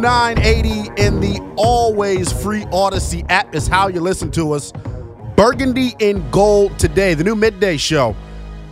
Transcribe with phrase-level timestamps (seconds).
[0.00, 4.72] 980 in the always free Audacy app is how you listen to us.
[5.36, 8.16] Burgundy in gold today, the new midday show.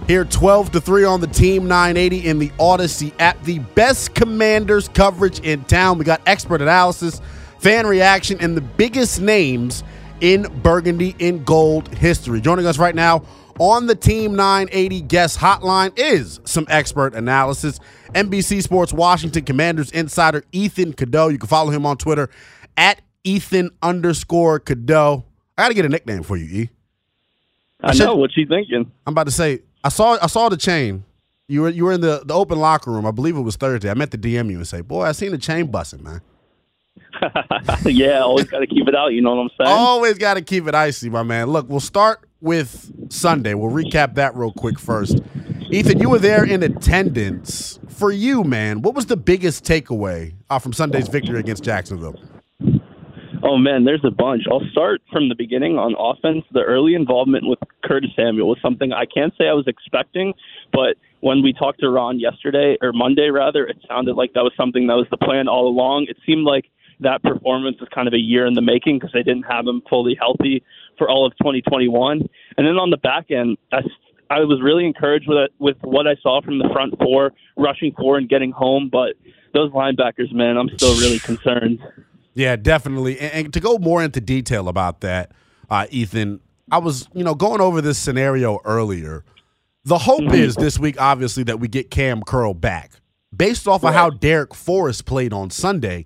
[0.06, 3.42] Here 12 to 3 on the Team 980 in the Audacy app.
[3.44, 5.98] The best commanders coverage in town.
[5.98, 7.20] We got expert analysis,
[7.58, 9.84] fan reaction, and the biggest names
[10.22, 12.40] in Burgundy in gold history.
[12.40, 13.22] Joining us right now
[13.58, 17.80] on the Team 980 guest hotline is some expert analysis.
[18.14, 21.28] NBC Sports Washington Commanders insider Ethan Cadeaux.
[21.28, 22.30] You can follow him on Twitter
[22.76, 25.24] at Ethan underscore Cadeaux.
[25.56, 26.70] I got to get a nickname for you, E.
[27.82, 28.90] I, should- know what you thinking.
[29.06, 31.04] I'm about to say I saw I saw the chain.
[31.48, 33.06] You were you were in the, the open locker room.
[33.06, 33.90] I believe it was Thursday.
[33.90, 36.20] I meant to DM you and say, "Boy, I seen the chain busting, man."
[37.84, 39.08] yeah, always got to keep it out.
[39.08, 39.70] You know what I'm saying?
[39.78, 41.48] Always got to keep it icy, my man.
[41.48, 43.54] Look, we'll start with Sunday.
[43.54, 45.20] We'll recap that real quick first.
[45.70, 47.78] Ethan, you were there in attendance.
[47.88, 52.14] For you, man, what was the biggest takeaway uh, from Sunday's victory against Jacksonville?
[53.42, 54.42] Oh man, there's a bunch.
[54.50, 56.44] I'll start from the beginning on offense.
[56.52, 60.34] The early involvement with Curtis Samuel was something I can't say I was expecting,
[60.72, 64.52] but when we talked to Ron yesterday or Monday rather, it sounded like that was
[64.56, 66.06] something that was the plan all along.
[66.08, 66.66] It seemed like
[67.00, 69.82] that performance was kind of a year in the making because they didn't have him
[69.88, 70.62] fully healthy
[70.98, 72.20] for all of 2021.
[72.56, 73.78] And then on the back end, I,
[74.30, 78.18] I was really encouraged with with what I saw from the front four, rushing four
[78.18, 78.88] and getting home.
[78.90, 79.14] But
[79.54, 81.80] those linebackers, man, I'm still really concerned.
[82.34, 83.18] Yeah, definitely.
[83.18, 85.32] And, and to go more into detail about that,
[85.70, 89.24] uh, Ethan, I was, you know, going over this scenario earlier.
[89.84, 92.92] The hope is this week, obviously, that we get Cam Curl back.
[93.34, 96.04] Based off of how Darrick Forrest played on Sunday,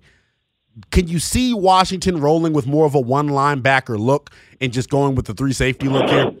[0.91, 5.15] can you see Washington rolling with more of a one linebacker look and just going
[5.15, 6.31] with the three safety look here?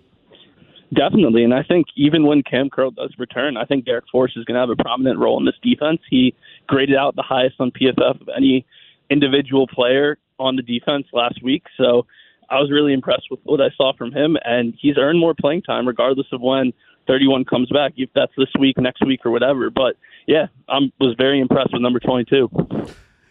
[0.93, 4.45] Definitely, and I think even when Cam Curl does return, I think Darrick Forrest is
[4.45, 5.99] going to have a prominent role in this defense.
[6.07, 6.35] He
[6.67, 8.65] graded out the highest on PFF of any
[9.09, 12.05] individual player on the defense last week, so
[12.49, 15.63] I was really impressed with what I saw from him, and he's earned more playing
[15.63, 16.73] time regardless of when
[17.07, 19.71] 31 comes back, if that's this week, next week, or whatever.
[19.71, 19.95] But
[20.27, 22.49] yeah, I was very impressed with number 22.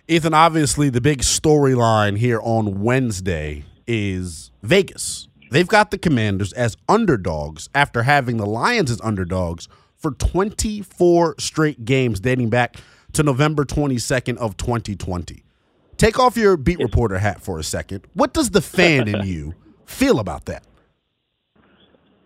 [0.09, 5.29] Ethan, obviously, the big storyline here on Wednesday is Vegas.
[5.53, 11.85] They've got the Commanders as underdogs after having the Lions as underdogs for 24 straight
[11.85, 12.79] games dating back
[13.13, 15.45] to November 22nd of 2020.
[15.99, 18.05] Take off your beat reporter hat for a second.
[18.15, 19.55] What does the fan in you
[19.87, 20.65] feel about that?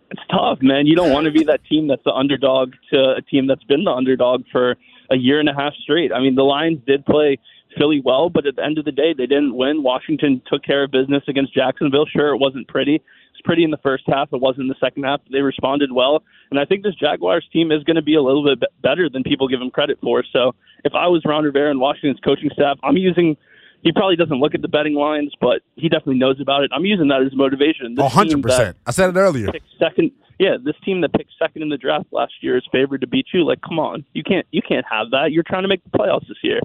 [0.09, 0.87] It's tough, man.
[0.87, 3.83] You don't want to be that team that's the underdog to a team that's been
[3.83, 4.77] the underdog for
[5.11, 6.11] a year and a half straight.
[6.11, 7.37] I mean, the Lions did play
[7.77, 9.83] Philly well, but at the end of the day, they didn't win.
[9.83, 12.05] Washington took care of business against Jacksonville.
[12.05, 12.95] Sure, it wasn't pretty.
[12.95, 13.01] It
[13.33, 14.29] was pretty in the first half.
[14.33, 15.21] It wasn't in the second half.
[15.31, 18.43] They responded well, and I think this Jaguars team is going to be a little
[18.43, 20.23] bit better than people give them credit for.
[20.33, 23.37] So, if I was Ron Rivera and Washington's coaching staff, I'm using.
[23.83, 26.71] He probably doesn't look at the betting lines, but he definitely knows about it.
[26.73, 27.93] I'm using that as motivation.
[27.93, 28.73] This Oh, 100%.
[28.87, 29.49] I said it earlier.
[29.79, 30.11] second.
[30.39, 33.27] Yeah, this team that picked second in the draft last year is favored to beat
[33.33, 33.45] you.
[33.45, 35.31] Like, come on, you can't you can't have that.
[35.31, 36.59] You're trying to make the playoffs this year.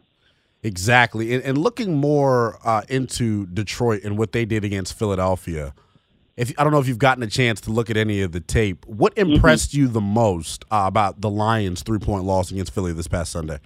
[0.62, 1.34] Exactly.
[1.34, 5.74] And, and looking more uh, into Detroit and what they did against Philadelphia,
[6.36, 8.40] if I don't know if you've gotten a chance to look at any of the
[8.40, 12.92] tape, what impressed you the most uh, about the Lions' three point loss against Philly
[12.92, 13.58] this past Sunday?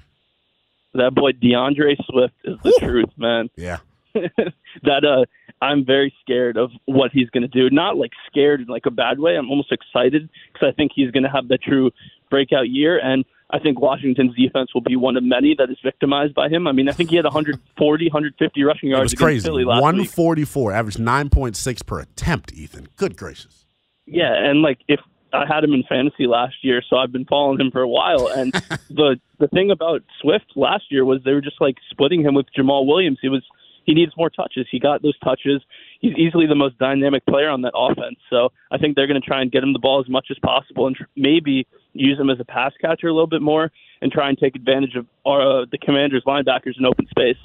[0.95, 3.51] That boy D'Andre Swift is the truth, man.
[3.57, 3.79] Yeah.
[4.15, 5.27] that uh
[5.63, 7.71] I'm very scared of what he's going to do.
[7.71, 9.37] Not like scared in like a bad way.
[9.37, 11.91] I'm almost excited because I think he's going to have the true
[12.31, 12.99] breakout year.
[12.99, 16.67] And I think Washington's defense will be one of many that is victimized by him.
[16.67, 19.13] I mean, I think he had 140, 150 rushing yards.
[19.13, 19.47] It was crazy.
[19.47, 20.77] Philly last 144, week.
[20.77, 22.89] average 9.6 per attempt, Ethan.
[22.97, 23.67] Good gracious.
[24.05, 25.01] Yeah, and like if
[25.33, 28.29] I had him in fantasy last year, so I've been following him for a while.
[28.29, 28.53] And
[28.91, 32.47] the the thing about Swift last year was they were just like splitting him with
[32.57, 33.19] Jamaal Williams.
[33.21, 33.43] He was
[33.87, 34.67] he needs more touches.
[34.71, 35.63] He got those touches.
[36.01, 38.19] He's easily the most dynamic player on that offense.
[38.29, 40.37] So I think they're going to try and get him the ball as much as
[40.41, 43.71] possible and tr- maybe use him as a pass catcher a little bit more
[44.03, 47.39] and try and take advantage of uh, the Commanders' linebackers in open space.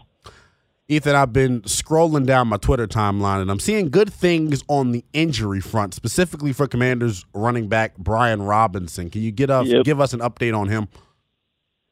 [0.88, 5.06] Ethan, I've been scrolling down my Twitter timeline and I'm seeing good things on the
[5.14, 9.10] injury front, specifically for Commanders running back Brian Robinson.
[9.10, 9.86] Can you get us yep.
[9.86, 10.90] give us an update on him?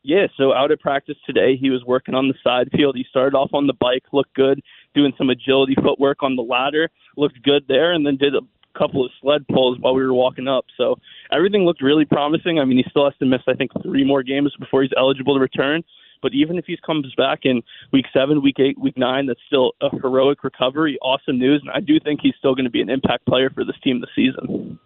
[0.10, 2.96] Yeah, so out at practice today, he was working on the side field.
[2.96, 4.60] He started off on the bike, looked good,
[4.96, 8.42] doing some agility footwork on the ladder, looked good there, and then did a
[8.76, 10.66] couple of sled pulls while we were walking up.
[10.76, 10.96] So
[11.32, 12.58] everything looked really promising.
[12.58, 15.36] I mean, he still has to miss, I think, three more games before he's eligible
[15.36, 15.84] to return.
[16.24, 17.62] But even if he comes back in
[17.94, 20.98] week seven, week eight, week nine, that's still a heroic recovery.
[21.04, 21.62] Awesome news.
[21.62, 24.02] And I do think he's still going to be an impact player for this team
[24.02, 24.80] this season.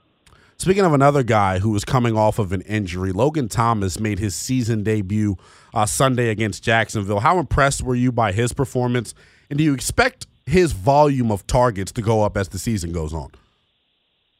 [0.63, 4.33] Speaking of another guy who was coming off of an injury, Logan Thomas made his
[4.33, 5.35] season debut
[5.73, 7.19] uh, Sunday against Jacksonville.
[7.19, 9.13] How impressed were you by his performance?
[9.49, 13.13] And do you expect his volume of targets to go up as the season goes
[13.13, 13.31] on?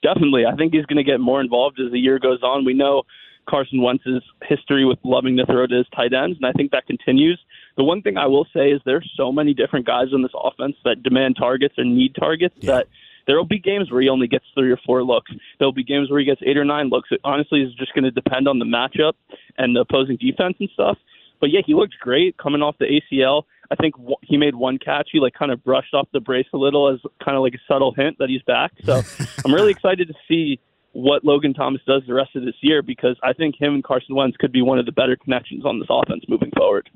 [0.02, 0.46] Definitely.
[0.46, 2.64] I think he's going to get more involved as the year goes on.
[2.64, 3.04] We know
[3.50, 6.88] Carson Wentz's history with loving to throw to his tight ends, and I think that
[6.88, 7.38] continues.
[7.76, 10.78] The one thing I will say is there's so many different guys in this offense
[10.86, 12.76] that demand targets and need targets yeah.
[12.76, 12.88] that
[13.26, 15.32] there will be games where he only gets three or four looks.
[15.60, 17.10] There'll be games where he gets eight or nine looks.
[17.12, 19.14] It honestly is just going to depend on the matchup
[19.58, 20.98] and the opposing defense and stuff.
[21.40, 23.44] But yeah, he looked great coming off the ACL.
[23.72, 25.10] I think he made one catch.
[25.12, 27.62] He like kind of brushed off the brace a little as kind of like a
[27.68, 28.72] subtle hint that he's back.
[28.84, 29.02] So
[29.46, 30.60] I'm really excited to see
[30.94, 34.16] what Logan Thomas does the rest of this year because I think him and Carson
[34.16, 36.90] Wentz could be one of the better connections on this offense moving forward.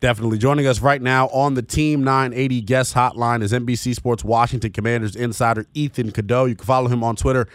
[0.00, 0.38] Definitely.
[0.38, 5.14] Joining us right now on the Team 980 guest hotline is NBC Sports Washington Commanders
[5.14, 6.46] insider Ethan Cadeaux.
[6.46, 7.46] You can follow him on Twitter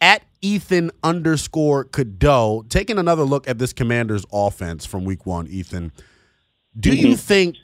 [0.00, 2.64] at Ethan underscore Cadeaux.
[2.70, 5.92] Taking another look at this Commanders offense from week one, Ethan,
[6.78, 7.14] do you mm-hmm.
[7.16, 7.56] think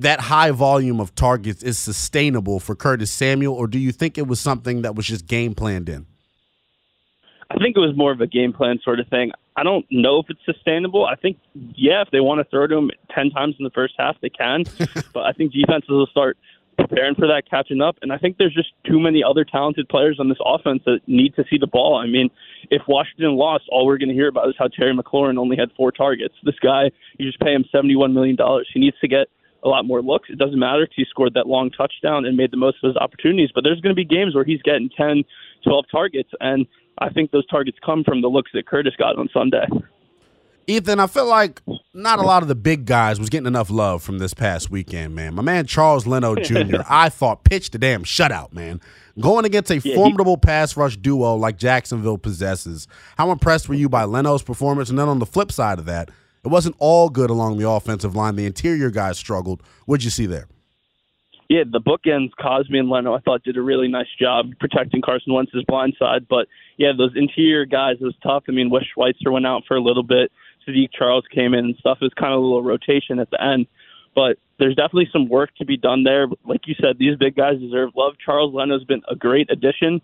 [0.00, 4.26] that high volume of targets is sustainable for Curtis Samuel, or do you think it
[4.26, 6.06] was something that was just game planned in?
[7.54, 9.30] I think it was more of a game plan sort of thing.
[9.56, 11.06] I don't know if it's sustainable.
[11.06, 11.38] I think,
[11.76, 14.28] yeah, if they want to throw to him 10 times in the first half, they
[14.28, 14.64] can.
[15.12, 16.36] but I think defenses will start
[16.76, 17.96] preparing for that, catching up.
[18.02, 21.36] And I think there's just too many other talented players on this offense that need
[21.36, 21.96] to see the ball.
[21.96, 22.30] I mean,
[22.70, 25.70] if Washington lost, all we're going to hear about is how Terry McLaurin only had
[25.76, 26.34] four targets.
[26.42, 28.36] This guy, you just pay him $71 million.
[28.72, 29.28] He needs to get
[29.62, 30.28] a lot more looks.
[30.30, 32.96] It doesn't matter if he scored that long touchdown and made the most of his
[32.96, 35.24] opportunities, but there's going to be games where he's getting 10,
[35.64, 36.30] 12 targets.
[36.40, 36.66] And
[36.98, 39.66] I think those targets come from the looks that Curtis got on Sunday.
[40.66, 41.60] Ethan, I feel like
[41.92, 45.14] not a lot of the big guys was getting enough love from this past weekend,
[45.14, 45.34] man.
[45.34, 48.80] My man Charles Leno Jr., I thought pitched a damn shutout, man.
[49.20, 52.88] Going against a yeah, formidable he, pass rush duo like Jacksonville possesses.
[53.18, 54.88] How impressed were you by Leno's performance?
[54.88, 56.10] And then on the flip side of that,
[56.44, 58.36] it wasn't all good along the offensive line.
[58.36, 59.62] The interior guys struggled.
[59.86, 60.48] What'd you see there?
[61.48, 65.32] Yeah, the bookends, Cosmi and Leno, I thought did a really nice job protecting Carson
[65.32, 66.26] Wentz's blind side.
[66.28, 66.48] But
[66.78, 68.44] yeah, those interior guys it was tough.
[68.48, 70.32] I mean, Wes Schweitzer went out for a little bit.
[70.66, 71.98] Saahdiq Charles came in and stuff.
[72.00, 73.66] It was kind of a little rotation at the end.
[74.14, 76.28] But there's definitely some work to be done there.
[76.44, 78.14] Like you said, these big guys deserve love.
[78.24, 80.00] Charles Leno's been a great addition.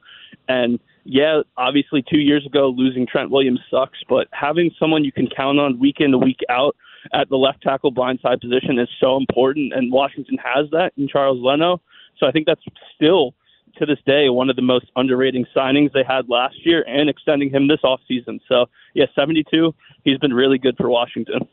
[0.48, 5.28] And yeah, obviously two years ago losing Trent Williams sucks, but having someone you can
[5.28, 6.76] count on week in and week out–
[7.12, 11.38] at the left tackle blindside position is so important, and Washington has that in Charles
[11.42, 11.80] Leno.
[12.18, 12.62] So I think that's
[12.94, 13.34] still
[13.78, 17.50] to this day one of the most underrated signings they had last year, and extending
[17.50, 18.40] him this offseason.
[18.48, 19.74] So yeah, 72.
[20.04, 21.48] He's been really good for Washington.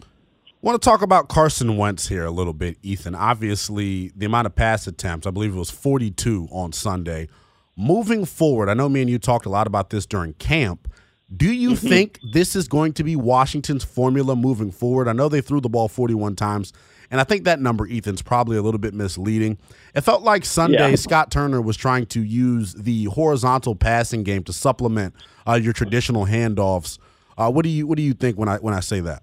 [0.00, 3.14] I want to talk about Carson Wentz here a little bit, Ethan.
[3.14, 7.28] Obviously, the amount of pass attempts, I believe it was 42 on Sunday.
[7.76, 10.92] Moving forward, I know me and you talked a lot about this during camp.
[11.34, 11.88] Do you mm-hmm.
[11.88, 15.08] think this is going to be Washington's formula moving forward?
[15.08, 16.72] I know they threw the ball 41 times,
[17.10, 19.58] and I think that number, Ethan's probably a little bit misleading.
[19.94, 20.96] It felt like Sunday, yeah.
[20.96, 25.14] Scott Turner was trying to use the horizontal passing game to supplement
[25.46, 26.98] uh, your traditional handoffs.
[27.36, 29.22] Uh, what do you What do you think when I when I say that?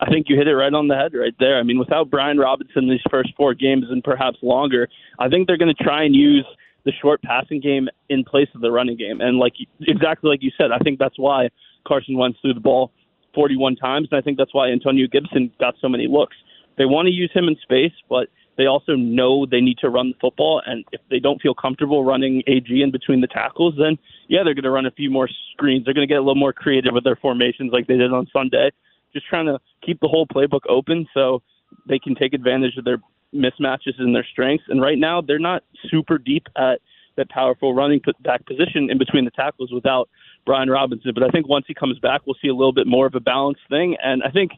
[0.00, 1.58] I think you hit it right on the head right there.
[1.58, 5.58] I mean, without Brian Robinson these first four games and perhaps longer, I think they're
[5.58, 6.46] going to try and use
[6.88, 9.20] the short passing game in place of the running game.
[9.20, 9.52] And like
[9.82, 11.50] exactly like you said, I think that's why
[11.86, 12.92] Carson Wentz threw the ball
[13.34, 16.34] 41 times, and I think that's why Antonio Gibson got so many looks.
[16.78, 20.08] They want to use him in space, but they also know they need to run
[20.08, 20.62] the football.
[20.64, 24.54] And if they don't feel comfortable running AG in between the tackles, then yeah, they're
[24.54, 25.84] going to run a few more screens.
[25.84, 28.26] They're going to get a little more creative with their formations like they did on
[28.32, 28.70] Sunday.
[29.12, 31.42] Just trying to keep the whole playbook open so
[31.86, 32.98] they can take advantage of their
[33.34, 34.64] mismatches in their strengths.
[34.68, 36.80] And right now, they're not super deep at
[37.16, 40.08] that powerful running back position in between the tackles without
[40.46, 41.12] Brian Robinson.
[41.14, 43.20] But I think once he comes back, we'll see a little bit more of a
[43.20, 43.96] balanced thing.
[44.02, 44.52] And I think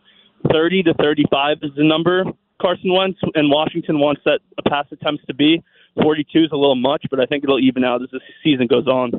[0.52, 2.24] 30 to 35 is the number
[2.60, 5.62] Carson Wentz and Washington wants that a pass attempts to be.
[6.02, 8.86] 42 is a little much, but I think it'll even out as the season goes
[8.86, 9.12] on.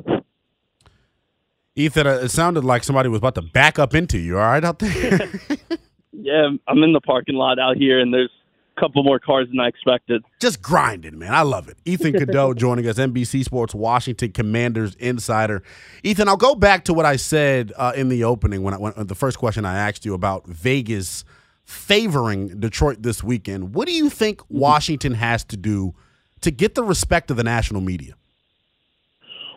[1.74, 4.38] Ethan, uh, it sounded like somebody was about to back up into you.
[4.38, 5.30] All right out there?
[6.12, 8.30] yeah, I'm in the parking lot out here, and there's
[8.78, 10.24] couple more cars than I expected.
[10.40, 11.34] Just grinding, man.
[11.34, 11.76] I love it.
[11.84, 15.62] Ethan Cadeaux joining us, NBC Sports Washington Commanders insider.
[16.02, 18.92] Ethan, I'll go back to what I said uh, in the opening when, I, when
[18.96, 21.24] the first question I asked you about Vegas
[21.64, 23.74] favoring Detroit this weekend.
[23.74, 24.58] What do you think mm-hmm.
[24.58, 25.94] Washington has to do
[26.40, 28.14] to get the respect of the national media?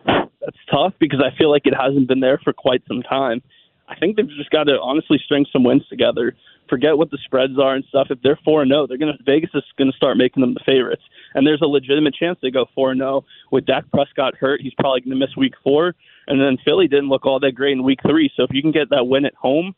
[0.05, 3.41] That's tough because I feel like it hasn't been there for quite some time.
[3.88, 6.36] I think they've just got to honestly string some wins together.
[6.70, 8.08] Forget what the spreads are and stuff.
[8.10, 11.04] If they're four and zero, they're gonna Vegas is gonna start making them the favorites,
[11.36, 13.24] and there's a legitimate chance they go four and zero.
[13.51, 15.94] With Dak Prescott hurt, he's probably gonna miss week four,
[16.27, 18.32] and then Philly didn't look all that great in week three.
[18.36, 19.75] So if you can get that win at home,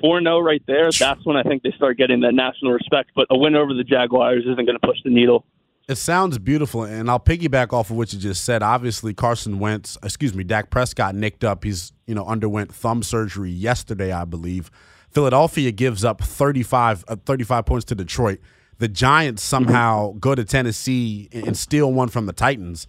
[0.00, 3.10] four zero oh right there, that's when I think they start getting that national respect.
[3.16, 5.44] But a win over the Jaguars isn't to push the needle.
[5.86, 8.62] It sounds beautiful, and I'll piggyback off of what you just said.
[8.62, 11.62] Obviously, Carson Wentz, excuse me, Dak Prescott nicked up.
[11.62, 14.70] He's you know underwent thumb surgery yesterday, I believe.
[15.10, 18.40] Philadelphia gives up 35, uh, 35 points to Detroit.
[18.78, 22.86] The Giants somehow go to Tennessee and steal one from the Titans.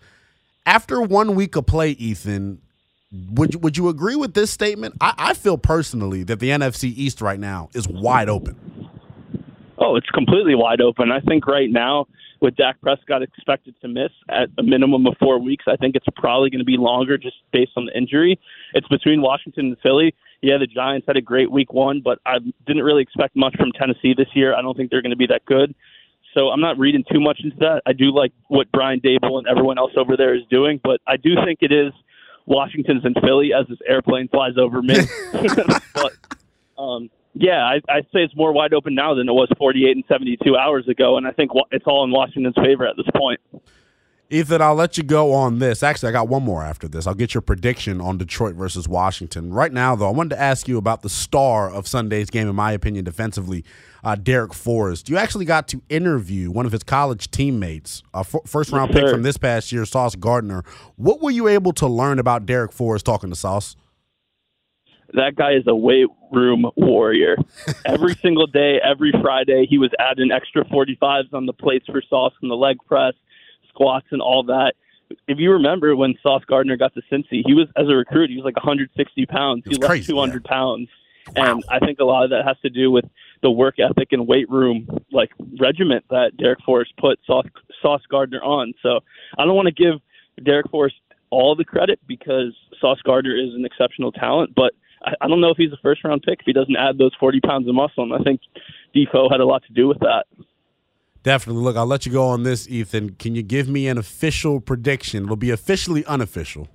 [0.66, 2.62] After one week of play, Ethan,
[3.32, 4.96] would you, would you agree with this statement?
[5.02, 8.85] I, I feel personally that the NFC East right now is wide open.
[9.86, 11.12] Oh, it's completely wide open.
[11.12, 12.08] I think right now
[12.42, 15.66] with Dak Prescott expected to miss at a minimum of four weeks.
[15.68, 18.40] I think it's probably going to be longer just based on the injury.
[18.74, 20.16] It's between Washington and Philly.
[20.42, 23.72] Yeah, the Giants had a great week one, but I didn't really expect much from
[23.74, 24.56] Tennessee this year.
[24.56, 25.76] I don't think they're going to be that good.
[26.34, 27.84] So I'm not reading too much into that.
[27.86, 31.18] I do like what Brian Daboll and everyone else over there is doing, but I
[31.18, 31.94] do think it is
[32.48, 34.96] Washington's in Philly as this airplane flies over me.
[35.94, 36.12] but
[36.82, 40.04] um, yeah, I, I'd say it's more wide open now than it was 48 and
[40.08, 43.40] 72 hours ago, and I think it's all in Washington's favor at this point.
[44.32, 45.84] Ethan, I'll let you go on this.
[45.84, 47.06] Actually, I got one more after this.
[47.06, 49.54] I'll get your prediction on Detroit versus Washington.
[49.54, 52.56] Right now, though, I wanted to ask you about the star of Sunday's game, in
[52.56, 53.64] my opinion, defensively,
[54.04, 55.10] uh, Darrick Forrest.
[55.10, 59.08] You actually got to interview one of his college teammates, a f- first round pick
[59.10, 60.64] from this past year, Sauce Gardner.
[60.96, 63.76] What were you able to learn about Darrick Forrest talking to Sauce?
[65.14, 67.38] That guy is a weight room warrior.
[67.86, 72.34] every single day, every Friday, he was adding extra 45s on the plates for Sauce
[72.42, 73.14] and the leg press
[73.70, 74.74] squats and all that.
[75.28, 78.38] If you remember when Sauce Gardner got to Cincy, he was as a recruit, he
[78.38, 79.64] was like 160 pounds.
[79.66, 80.50] He left crazy, 200 yeah.
[80.50, 80.90] pounds,
[81.36, 81.54] wow.
[81.54, 83.06] and I think a lot of that has to do with
[83.44, 87.46] the work ethic and weight room like regiment that Darrick Forrest put Sauce,
[87.82, 88.74] Sauce Gardner on.
[88.82, 89.02] So
[89.38, 90.02] I don't want to give
[90.44, 90.96] Darrick Forrest
[91.30, 94.74] all the credit because Sauce Gardner is an exceptional talent, but
[95.06, 97.12] I, I don't know if he's a first round pick if he doesn't add those
[97.20, 98.04] 40 pounds of muscle.
[98.04, 98.42] And I think
[98.94, 100.26] Defoe had a lot to do with that.
[101.24, 101.64] Definitely.
[101.64, 103.16] Look, I'll let you go on this, Ethan.
[103.16, 105.24] Can you give me an official prediction?
[105.24, 106.68] It'll be officially unofficial.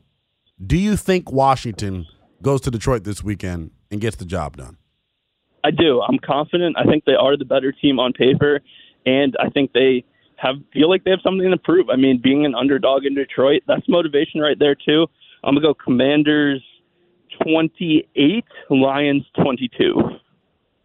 [0.65, 2.07] Do you think Washington
[2.43, 4.77] goes to Detroit this weekend and gets the job done?
[5.63, 6.01] I do.
[6.03, 6.77] I'm confident.
[6.79, 8.61] I think they are the better team on paper,
[9.07, 10.05] and I think they
[10.37, 11.91] have feel like they have something to prove.
[11.91, 15.07] I mean, being an underdog in Detroit, that's motivation right there too.
[15.45, 16.63] I'm gonna go Commanders
[17.43, 20.19] 28, Lions 22.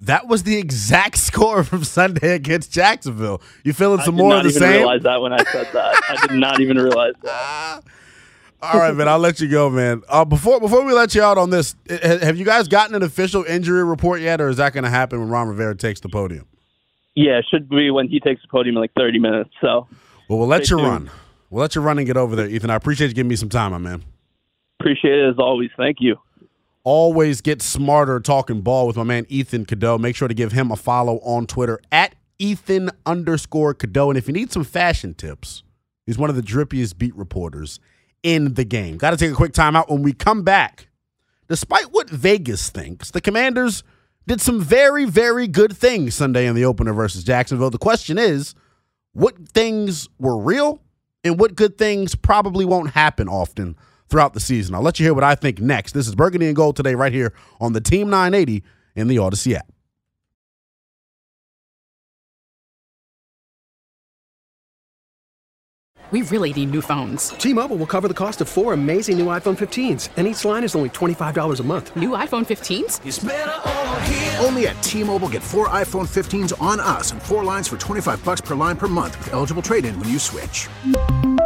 [0.02, 3.42] That was the exact score from Sunday against Jacksonville.
[3.64, 4.88] You feeling some more of the same?
[4.88, 6.02] I did not even realize that when I said that.
[6.10, 7.82] I did not even realize that.
[8.62, 9.08] All right, man.
[9.08, 10.02] I'll let you go, man.
[10.08, 13.44] Uh, before before we let you out on this, have you guys gotten an official
[13.44, 16.48] injury report yet, or is that going to happen when Ron Rivera takes the podium?
[17.16, 19.52] Yeah, it should be when he takes the podium in like thirty minutes.
[19.62, 19.88] So,
[20.28, 20.88] well, we'll let you tuned.
[20.88, 21.12] run.
[21.52, 22.72] We'll let you run and get over there, Ethan.
[22.72, 24.04] I appreciate you giving me some time, my man.
[24.80, 25.70] Appreciate it as always.
[25.78, 26.18] Thank you
[26.86, 29.98] always get smarter talking ball with my man Ethan Cadeaux.
[29.98, 34.10] Make sure to give him a follow on Twitter at Ethan underscore Cadeaux.
[34.10, 35.64] And if you need some fashion tips,
[36.06, 37.82] he's one of the drippiest beat reporters
[38.24, 38.98] in the game.
[38.98, 39.90] Got to take a quick timeout.
[39.90, 40.88] when we come back.
[41.48, 43.84] Despite what Vegas thinks, the Commanders
[44.26, 47.70] did some very, very good things Sunday in the opener versus Jacksonville.
[47.70, 48.56] The question is,
[49.14, 50.82] what things were real
[51.24, 53.76] and what good things probably won't happen often
[54.10, 54.76] throughout the season.
[54.76, 55.94] I'll let you hear what I think next.
[55.94, 58.64] This is Burgundy and Gold today, right here on the Team 980
[58.96, 59.72] in the Audacy app.
[66.12, 67.30] We really need new phones.
[67.30, 70.76] T-Mobile will cover the cost of four amazing new iPhone 15s, and each line is
[70.76, 71.96] only $25 a month.
[71.96, 74.40] New iPhone 15s?
[74.46, 78.40] Only at T-Mobile get four iPhone 15s on us and four lines for 25 bucks
[78.40, 80.70] per line per month with eligible trade-in when you switch.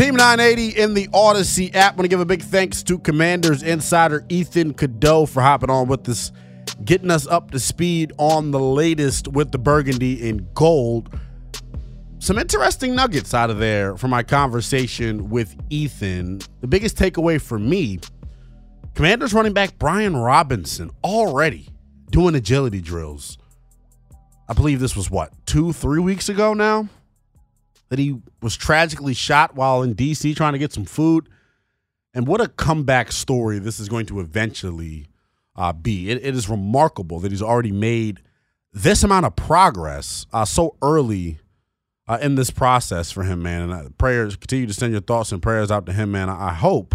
[0.00, 1.98] Team 980 in the Audacy app.
[1.98, 6.08] Want to give a big thanks to Commanders insider Ethan Cadeau for hopping on with
[6.08, 6.32] us,
[6.86, 11.14] getting us up to speed on the latest with the burgundy in gold.
[12.18, 16.40] Some interesting nuggets out of there from my conversation with Ethan.
[16.62, 17.98] The biggest takeaway for me
[18.94, 21.68] Commanders running back Brian Robinson already
[22.10, 23.36] doing agility drills.
[24.48, 26.88] I believe this was what, two, three weeks ago now?
[27.90, 31.28] That he was tragically shot while in DC trying to get some food.
[32.14, 35.06] And what a comeback story this is going to eventually
[35.56, 36.10] uh, be.
[36.10, 38.20] It, it is remarkable that he's already made
[38.72, 41.38] this amount of progress uh, so early
[42.08, 43.62] uh, in this process for him, man.
[43.62, 46.28] And uh, prayers continue to send your thoughts and prayers out to him, man.
[46.28, 46.94] I, I hope,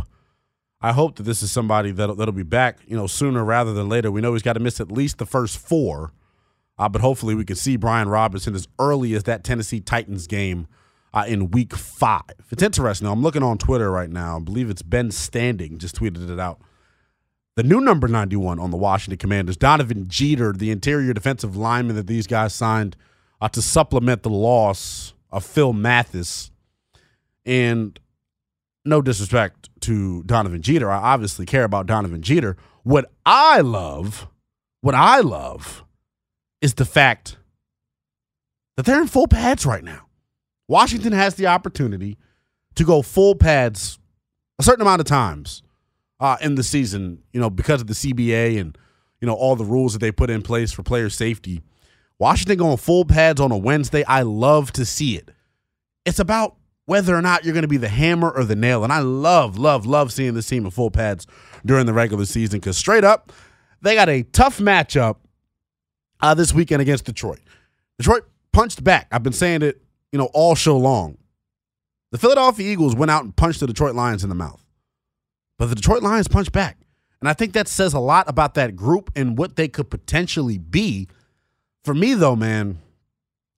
[0.81, 3.89] I hope that this is somebody that'll, that'll be back, you know, sooner rather than
[3.89, 4.11] later.
[4.11, 6.13] We know he's got to miss at least the first four,
[6.77, 10.67] uh, but hopefully we can see Brian Robinson as early as that Tennessee Titans game
[11.15, 12.23] uh, in week five.
[12.51, 13.08] It's interesting.
[13.08, 14.38] I'm looking on Twitter right now.
[14.38, 16.60] I believe it's Ben Standig just tweeted it out.
[17.56, 22.08] The new number 91 on the Washington Commanders, Donovan Jeter, the interior defensive lineman that
[22.08, 22.97] these guys signed
[23.39, 26.51] uh, to supplement the loss of Phil Mathis.
[27.45, 27.97] And
[28.84, 30.91] no disrespect to Donovan Jeter.
[30.91, 32.58] I obviously care about Donovan Jeter.
[32.84, 34.28] What I love,
[34.82, 35.86] what I love
[36.60, 37.38] is the fact
[38.75, 40.05] that they're in full pads right now.
[40.67, 42.17] Washington has the opportunity
[42.75, 43.99] to go full pads
[44.60, 45.63] a certain amount of times
[46.19, 48.78] uh, in the season, you know, because of the CBA and,
[49.21, 51.62] you know, all the rules that they put in place for player safety.
[52.17, 55.32] Washington going full pads on a Wednesday, I love to see it.
[56.06, 58.84] It's about whether or not you're going to be the hammer or the nail.
[58.84, 61.25] And I love, love, love seeing this team in full pads
[61.65, 63.34] during the regular season because straight up,
[63.82, 65.17] they got a tough matchup
[66.21, 67.39] uh, this weekend against Detroit.
[67.97, 68.23] Detroit
[68.54, 69.08] punched back.
[69.12, 69.82] I've been saying it
[70.15, 71.17] you know, all show long.
[72.13, 74.63] The Philadelphia Eagles went out and punched the Detroit Lions in the mouth.
[75.60, 76.78] But the Detroit Lions punched back.
[77.19, 80.58] And I think that says a lot about that group and what they could potentially
[80.58, 81.10] be.
[81.84, 82.80] For me, though, man,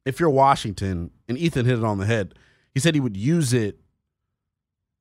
[0.04, 2.34] if you're Washington, and Ethan hit it on the head,
[2.74, 3.78] he said he would use it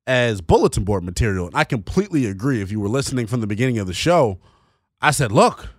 [0.05, 1.47] as bulletin board material.
[1.47, 2.61] And I completely agree.
[2.61, 4.37] If you were listening from the beginning of the show,
[5.01, 5.69] I said, look,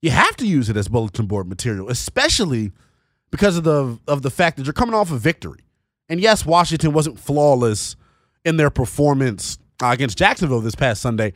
[0.00, 2.70] you have to use it as bulletin board material, especially–
[3.30, 5.60] because of the of the fact that you're coming off a victory.
[6.08, 7.96] And yes, Washington wasn't flawless
[8.44, 11.32] in their performance uh, against Jacksonville this past Sunday,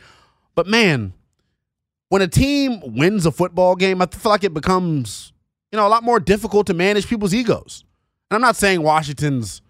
[0.55, 1.13] but man,
[2.09, 5.33] when a team wins a football game, I feel like it becomes
[5.73, 7.85] you know a lot more difficult to manage people's egos.
[8.31, 9.63] And I'm not saying Washington's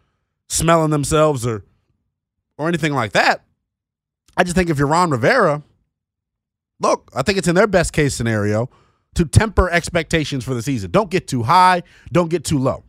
[0.48, 1.64] smelling themselves or
[2.58, 3.42] or anything like that.
[4.36, 5.62] I just think if you're Ron Rivera,
[6.78, 8.68] look, I think it's in their best case scenario
[9.14, 10.90] to temper expectations for the season.
[10.90, 12.84] Don't get too high, don't get too low.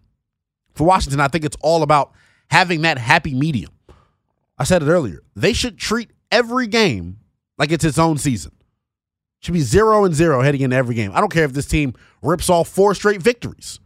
[0.73, 2.13] For Washington, I think it's all about
[2.49, 3.71] having that happy medium.
[4.57, 5.21] I said it earlier.
[5.35, 7.17] They should treat every game
[7.57, 8.51] like it's its own season.
[9.39, 11.11] Should be zero and zero heading into every game.
[11.13, 13.79] I don't care if this team rips off four straight victories.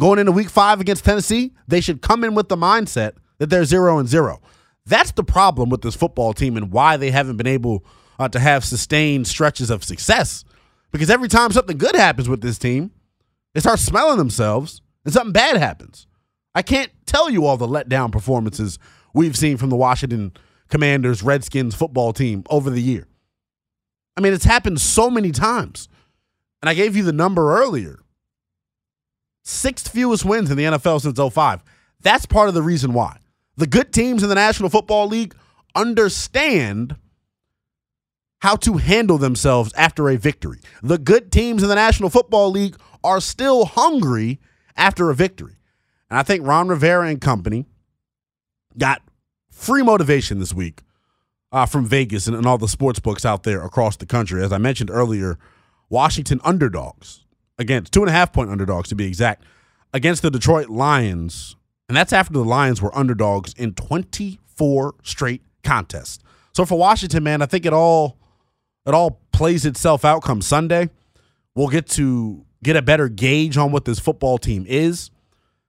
[0.00, 3.64] Going into week five against Tennessee, they should come in with the mindset that they're
[3.64, 4.40] zero and zero.
[4.84, 7.84] That's the problem with this football team and why they haven't been able
[8.18, 10.44] uh, to have sustained stretches of success
[10.92, 12.92] because every time something good happens with this team,
[13.54, 16.06] they start smelling themselves and something bad happens.
[16.54, 18.78] I can't tell you all the letdown performances
[19.14, 20.32] we've seen from the Washington
[20.68, 23.08] Commanders Redskins football team over the year.
[24.16, 25.88] I mean, it's happened so many times.
[26.60, 27.98] And I gave you the number earlier.
[29.42, 31.62] sixth fewest wins in the NFL since 05.
[32.00, 33.18] That's part of the reason why.
[33.56, 35.34] The good teams in the National Football League
[35.74, 36.96] understand
[38.42, 40.58] how to handle themselves after a victory.
[40.82, 44.40] The good teams in the National Football League are still hungry
[44.76, 45.54] after a victory.
[46.10, 47.66] And I think Ron Rivera and company
[48.76, 49.00] got
[49.48, 50.82] free motivation this week
[51.52, 54.42] uh, from Vegas and, and all the sports books out there across the country.
[54.42, 55.38] As I mentioned earlier,
[55.88, 57.24] Washington underdogs
[57.60, 59.44] against two and a half point underdogs to be exact
[59.94, 61.54] against the Detroit Lions.
[61.88, 66.18] And that's after the Lions were underdogs in 24 straight contests.
[66.54, 68.18] So for Washington, man, I think it all
[68.86, 70.90] it all plays itself out come Sunday.
[71.54, 75.10] We'll get to get a better gauge on what this football team is.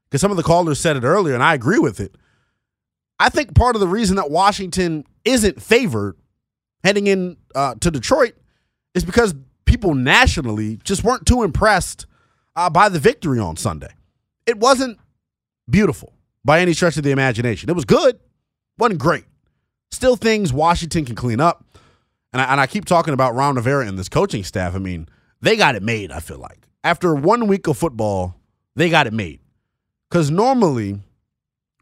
[0.05, 2.15] Because some of the callers said it earlier, and I agree with it.
[3.19, 6.17] I think part of the reason that Washington isn't favored
[6.83, 8.35] heading in uh, to Detroit
[8.93, 9.33] is because
[9.65, 12.05] people nationally just weren't too impressed
[12.55, 13.93] uh, by the victory on Sunday.
[14.45, 14.99] It wasn't
[15.69, 17.69] beautiful by any stretch of the imagination.
[17.69, 18.19] It was good,
[18.77, 19.25] wasn't great.
[19.91, 21.65] Still things Washington can clean up.
[22.33, 24.75] And I, and I keep talking about Ron Rivera and this coaching staff.
[24.75, 25.07] I mean,
[25.39, 26.67] they got it made, I feel like.
[26.83, 28.35] After one week of football,
[28.75, 29.39] they got it made.
[30.09, 30.99] Because normally,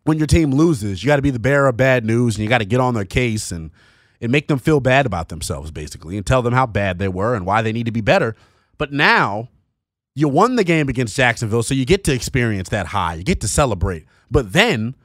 [0.04, 2.50] when your team loses, you got to be the bearer of bad news and you
[2.50, 3.72] got to get on their case and,
[4.20, 7.34] and make them feel bad about themselves, basically, and tell them how bad they were
[7.34, 8.36] and why they need to be better.
[8.78, 9.50] But now,
[10.16, 13.16] you won the game against Jacksonville, so you get to experience that high.
[13.16, 14.06] You get to celebrate.
[14.30, 14.96] But then,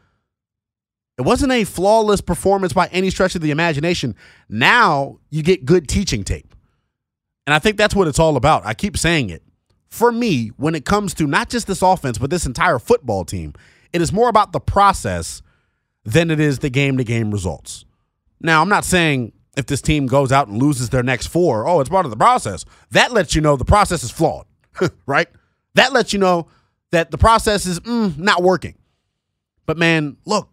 [1.18, 4.14] it wasn't a flawless performance by any stretch of the imagination.
[4.48, 6.54] Now, you get good teaching tape.
[7.46, 8.66] And I think that's what it's all about.
[8.66, 9.42] I keep saying it.
[9.88, 13.54] For me, when it comes to not just this offense, but this entire football team,
[13.92, 15.42] it is more about the process
[16.04, 17.84] than it is the game to game results.
[18.40, 21.80] Now, I'm not saying if this team goes out and loses their next four, oh,
[21.80, 22.64] it's part of the process.
[22.90, 24.46] That lets you know the process is flawed,
[25.06, 25.28] right?
[25.74, 26.48] That lets you know
[26.90, 28.74] that the process is mm, not working.
[29.64, 30.50] But man, look,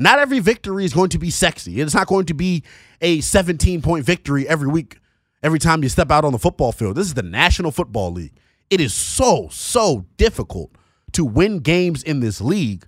[0.00, 1.80] not every victory is going to be sexy.
[1.80, 2.64] It's not going to be
[3.02, 4.98] a 17 point victory every week,
[5.42, 6.96] every time you step out on the football field.
[6.96, 8.32] This is the National Football League.
[8.70, 10.70] It is so, so difficult
[11.12, 12.86] to win games in this league.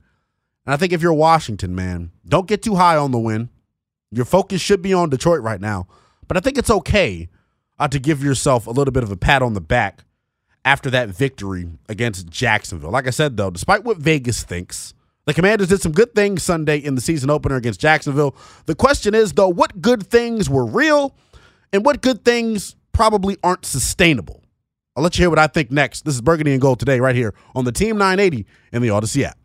[0.64, 3.50] And I think if you're Washington, man, don't get too high on the win.
[4.10, 5.88] Your focus should be on Detroit right now.
[6.28, 7.28] But I think it's okay
[7.78, 10.04] uh, to give yourself a little bit of a pat on the back
[10.64, 12.90] after that victory against Jacksonville.
[12.90, 14.94] Like I said, though, despite what Vegas thinks,
[15.26, 18.34] the Commanders did some good things Sunday in the season opener against Jacksonville.
[18.66, 21.14] The question is, though, what good things were real
[21.72, 24.42] and what good things probably aren't sustainable?
[24.96, 26.04] I'll let you hear what I think next.
[26.04, 29.22] This is Burgundy and Gold today, right here on the Team 980 in the Audacy
[29.22, 29.38] app.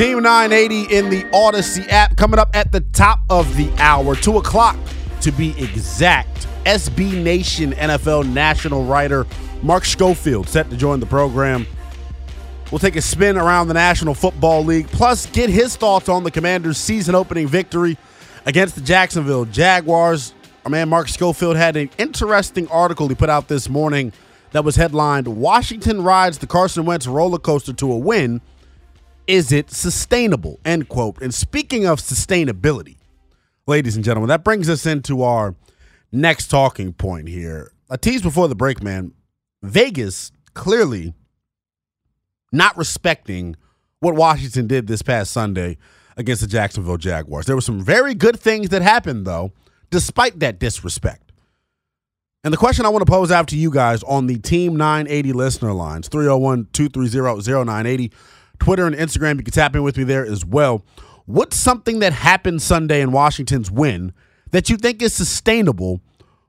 [0.00, 4.38] Team 980 in the Audacy app coming up at the top of the hour, 2
[4.38, 4.78] o'clock
[5.20, 6.46] to be exact.
[6.64, 9.26] SB Nation NFL national writer
[9.62, 11.66] Mark Schofield set to join the program.
[12.72, 16.30] We'll take a spin around the National Football League, plus get his thoughts on the
[16.30, 17.98] Commanders' season opening victory
[18.46, 20.32] against the Jacksonville Jaguars.
[20.64, 24.14] Our man Mark Schofield had an interesting article he put out this morning
[24.52, 28.40] that was headlined Washington rides the Carson Wentz roller coaster to a win
[29.30, 30.58] is it sustainable?
[30.64, 31.22] End quote.
[31.22, 32.96] And speaking of sustainability,
[33.64, 35.54] ladies and gentlemen, that brings us into our
[36.10, 37.70] next talking point here.
[37.88, 39.12] A tease before the break, man.
[39.62, 41.14] Vegas clearly
[42.50, 43.54] not respecting
[44.00, 45.78] what Washington did this past Sunday
[46.16, 47.46] against the Jacksonville Jaguars.
[47.46, 49.52] There were some very good things that happened, though,
[49.90, 51.30] despite that disrespect.
[52.42, 55.32] And the question I want to pose out to you guys on the Team 980
[55.34, 58.12] listener lines 301 230 0980
[58.60, 59.38] Twitter and Instagram.
[59.38, 60.84] You can tap in with me there as well.
[61.26, 64.12] What's something that happened Sunday in Washington's win
[64.50, 66.00] that you think is sustainable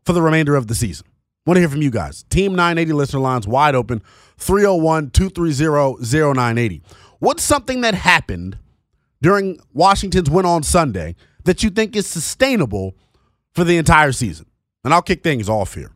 [0.06, 1.08] for the remainder of the season?
[1.45, 2.24] Want to hear from you guys.
[2.24, 4.02] Team 980 listener lines wide open
[4.38, 6.82] 301 230 0980.
[7.19, 8.58] What's something that happened
[9.21, 12.95] during Washington's win on Sunday that you think is sustainable
[13.54, 14.47] for the entire season?
[14.84, 15.91] And I'll kick things off here.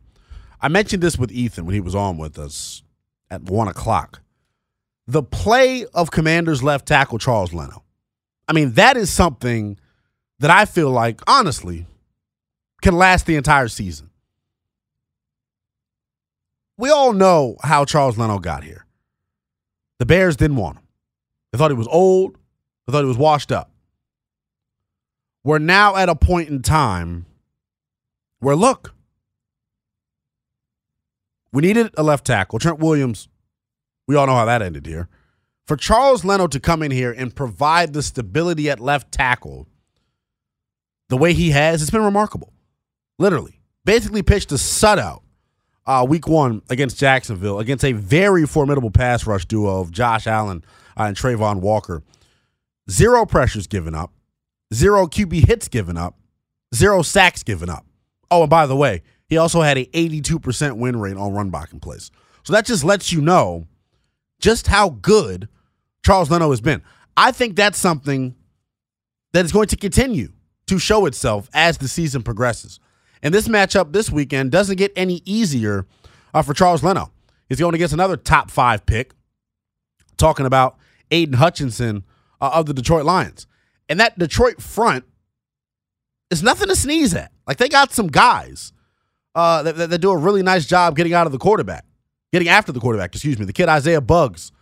[0.60, 2.82] I mentioned this with Ethan when he was on with us
[3.30, 4.22] at one o'clock
[5.06, 7.84] the play of Commanders left tackle Charles Leno.
[8.48, 9.78] I mean, that is something
[10.38, 11.86] that I feel like, honestly,
[12.82, 14.10] can last the entire season.
[16.78, 18.84] We all know how Charles Leno got here.
[19.98, 20.84] The Bears didn't want him.
[21.50, 22.36] They thought he was old.
[22.86, 23.70] They thought he was washed up.
[25.42, 27.24] We're now at a point in time
[28.40, 28.94] where, look,
[31.52, 32.58] we needed a left tackle.
[32.58, 33.28] Trent Williams,
[34.06, 35.08] we all know how that ended here.
[35.66, 39.66] For Charles Leno to come in here and provide the stability at left tackle
[41.08, 42.52] the way he has, it's been remarkable.
[43.18, 43.60] Literally.
[43.84, 45.22] Basically pitched a shutout
[45.86, 50.64] uh, week one against Jacksonville against a very formidable pass rush duo of Josh Allen
[50.98, 52.02] uh, and Travon Walker.
[52.90, 54.12] Zero pressures given up,
[54.74, 56.16] zero QB hits given up,
[56.74, 57.84] zero sacks given up.
[58.30, 61.80] Oh, and by the way, he also had a 82% win rate on run blocking
[61.80, 62.10] plays.
[62.44, 63.66] So that just lets you know
[64.40, 65.48] just how good
[66.04, 66.82] Charles Leno has been.
[67.16, 68.34] I think that's something
[69.32, 70.32] that is going to continue
[70.66, 72.80] to show itself as the season progresses.
[73.22, 75.86] And this matchup this weekend doesn't get any easier
[76.34, 77.12] uh, for Charles Leno.
[77.48, 79.14] He's going against another top five pick,
[80.16, 80.76] talking about
[81.10, 82.04] Aidan Hutchinson
[82.40, 83.46] uh, of the Detroit Lions.
[83.88, 85.04] And that Detroit front
[86.30, 87.32] is nothing to sneeze at.
[87.46, 88.72] Like they got some guys
[89.34, 91.84] uh, that, that, that, do a really nice job getting out of the quarterback,
[92.32, 93.44] getting after the quarterback, excuse me.
[93.44, 94.52] The kid Isaiah Buggs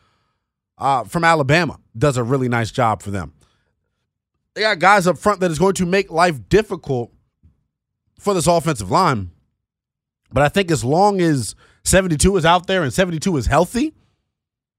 [0.79, 3.33] uh, from Alabama does a really nice job for them.
[4.55, 7.11] They got guys up front that is going to make life difficult
[8.19, 9.31] for this offensive line.
[10.33, 13.95] But I think as long as 72 is out there and 72 is healthy,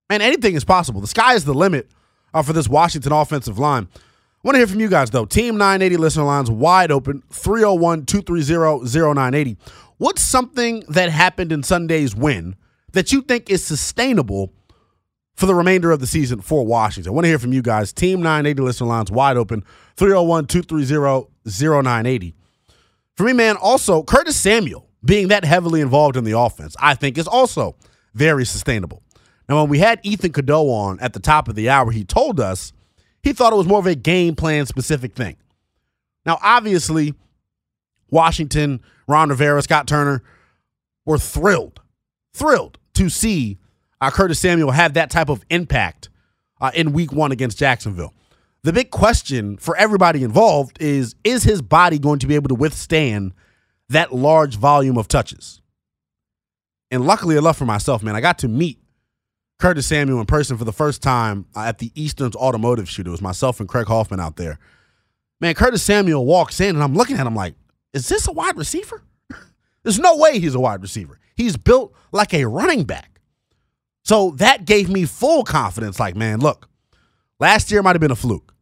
[0.10, 1.02] man, anything is possible.
[1.02, 1.90] The sky is the limit
[2.34, 3.88] uh, for this Washington offensive line.
[3.94, 4.00] I
[4.48, 5.26] want to hear from you guys, though.
[5.26, 9.58] Team 980 listener lines wide open 301 230 0980.
[9.98, 12.56] What's something that happened in Sunday's win
[12.96, 14.54] that you think is sustainable
[15.36, 17.12] for the remainder of the season for Washington?
[17.12, 17.94] I want to hear from you guys.
[17.94, 19.64] Team 980 listener lines wide open
[19.96, 22.34] 301 230 0980.
[23.16, 27.18] For me, man, also Curtis Samuel being that heavily involved in the offense, I think
[27.18, 27.76] is also
[28.14, 29.04] very sustainable.
[29.48, 32.40] Now, when we had Ethan Cadeaux on at the top of the hour, he told
[32.40, 32.74] us
[33.22, 35.36] he thought it was more of a game plan specific thing.
[36.26, 37.14] Now, obviously,
[38.10, 40.24] Washington, Ron Rivera, Scott Turner
[41.06, 41.82] were thrilled,
[42.34, 43.58] thrilled to see
[44.02, 46.10] uh, Curtis Samuel have that type of impact
[46.62, 48.14] uh, in week one against Jacksonville.
[48.64, 52.56] The big question for everybody involved is is his body going to be able to
[52.56, 53.34] withstand
[53.90, 55.62] that large volume of touches?
[56.90, 58.80] And luckily enough for myself, man, I got to meet
[59.60, 63.08] Curtis Samuel in person for the first time uh, at the Eastern's Automotive Shoot.
[63.08, 64.60] It was myself and Craig Hoffman out there.
[65.40, 67.56] Man, Curtis Samuel walks in and I'm looking at him like,
[67.94, 69.04] is this a wide receiver?
[69.84, 71.20] There's no way he's a wide receiver.
[71.36, 73.20] He's built like a running back.
[74.04, 76.00] So that gave me full confidence.
[76.00, 76.70] Like, man, look,
[77.40, 78.54] last year might have been a fluke.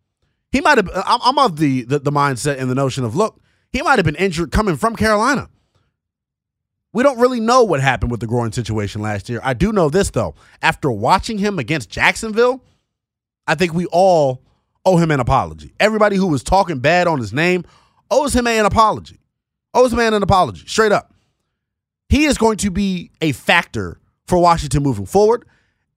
[0.51, 0.89] He might have.
[0.93, 4.15] I'm of the, the the mindset and the notion of look, he might have been
[4.15, 5.49] injured coming from Carolina.
[6.93, 9.41] We don't really know what happened with the groin situation last year.
[9.43, 10.35] I do know this though.
[10.61, 12.63] After watching him against Jacksonville,
[13.47, 14.43] I think we all
[14.85, 15.73] owe him an apology.
[15.79, 17.65] Everybody who was talking bad on his name
[18.11, 19.19] owes him an apology.
[19.73, 21.12] Owes him an apology, straight up.
[22.13, 25.45] He is going to be a factor for Washington moving forward.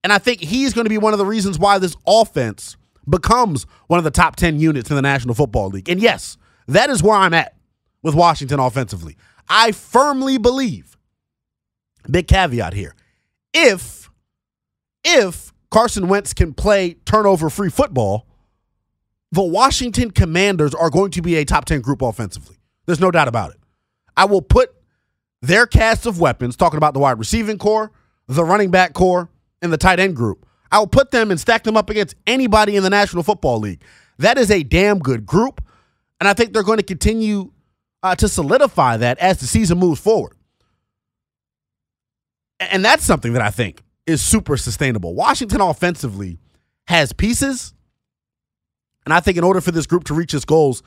[0.03, 3.67] And I think he's going to be one of the reasons why this offense becomes
[3.89, 5.91] one of the top 10 units in the National Football League.
[5.91, 7.55] And yes, that is where I'm at
[8.03, 9.19] with Washington offensively.
[9.47, 10.97] I firmly believe,
[12.11, 12.95] big caveat here,
[13.53, 14.09] if
[15.05, 18.27] if Carson Wentz can play turnover free football,
[19.33, 22.57] the Washington Commanders are going to be a top 10 group offensively.
[22.87, 23.59] There's no doubt about it.
[24.17, 24.71] I will put
[25.43, 27.93] their cast of weapons, talking about the wide receiving core,
[28.27, 29.29] the running back core,
[29.63, 32.83] and the tight end group, I'll put them and stack them up against anybody in
[32.83, 33.83] the National Football League.
[34.19, 35.63] That is a damn good group.
[36.21, 37.53] And I think they're going to continue
[38.03, 40.33] uh, to solidify that as the season moves forward.
[42.59, 45.15] And that's something that I think is super sustainable.
[45.15, 46.39] Washington offensively
[46.87, 47.75] has pieces.
[49.05, 50.83] And I think in order for this group to reach its goals,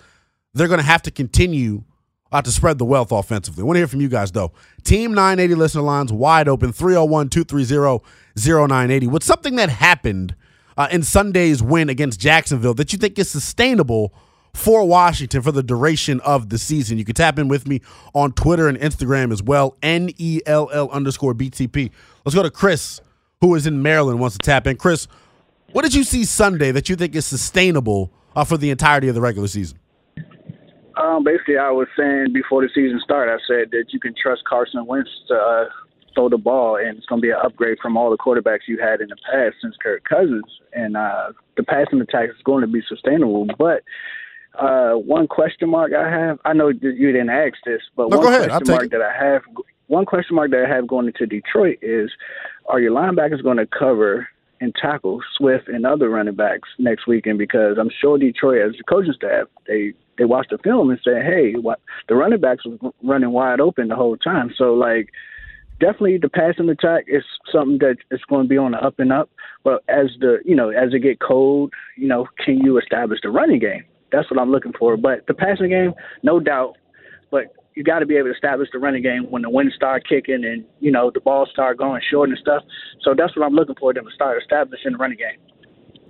[0.53, 1.83] they're going to have to continue
[2.31, 3.61] uh, to spread the wealth offensively.
[3.61, 4.51] I want to hear from you guys, though.
[4.83, 8.03] Team 980 listener lines wide open 301 230
[8.35, 9.07] 0980.
[9.07, 10.35] What's something that happened
[10.77, 14.13] uh, in Sunday's win against Jacksonville that you think is sustainable
[14.53, 16.97] for Washington for the duration of the season?
[16.97, 17.81] You can tap in with me
[18.13, 21.91] on Twitter and Instagram as well, N E L L underscore BTP.
[22.25, 23.01] Let's go to Chris,
[23.41, 24.77] who is in Maryland, wants to tap in.
[24.77, 25.07] Chris,
[25.71, 29.15] what did you see Sunday that you think is sustainable uh, for the entirety of
[29.15, 29.79] the regular season?
[30.99, 34.43] Um, basically, I was saying before the season started, I said that you can trust
[34.43, 35.65] Carson Wentz to uh,
[36.13, 38.77] throw the ball, and it's going to be an upgrade from all the quarterbacks you
[38.79, 40.43] had in the past since Kirk Cousins.
[40.73, 43.47] And uh, the passing attack is going to be sustainable.
[43.57, 43.83] But
[44.59, 48.27] uh, one question mark I have, I know you didn't ask this, but no, one
[48.27, 48.91] question mark it.
[48.91, 49.43] that I have,
[49.87, 52.11] one question mark that I have going into Detroit is,
[52.67, 54.27] are your linebackers going to cover
[54.61, 58.83] and tackle Swift and other running backs next weekend because I'm sure Detroit, as the
[58.83, 62.93] coaching staff, they they watched the film and said, "Hey, what the running backs was
[63.01, 65.09] running wide open the whole time." So like,
[65.79, 69.11] definitely the passing attack is something that is going to be on the up and
[69.11, 69.29] up.
[69.63, 73.29] But as the you know as it get cold, you know, can you establish the
[73.29, 73.83] running game?
[74.11, 74.97] That's what I'm looking for.
[74.97, 76.75] But the passing game, no doubt.
[77.31, 80.07] But you got to be able to establish the running game when the wind start
[80.07, 82.63] kicking and you know the ball start going short and stuff.
[83.01, 85.39] So that's what I'm looking for them to start establishing the running game.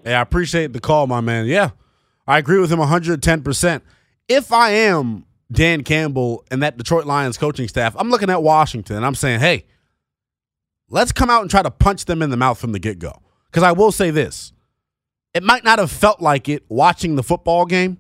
[0.04, 1.45] Hey, I appreciate the call, my man.
[1.45, 1.72] Yeah,
[2.26, 3.43] I agree with him 110.
[3.43, 3.84] percent
[4.30, 8.96] If I am Dan Campbell and that Detroit Lions coaching staff, I'm looking at Washington
[8.96, 9.65] and I'm saying, hey,
[10.88, 13.22] let's come out and try to punch them in the mouth from the get go.
[13.48, 14.54] Because I will say this.
[15.34, 17.98] It might not have felt like it watching the football game,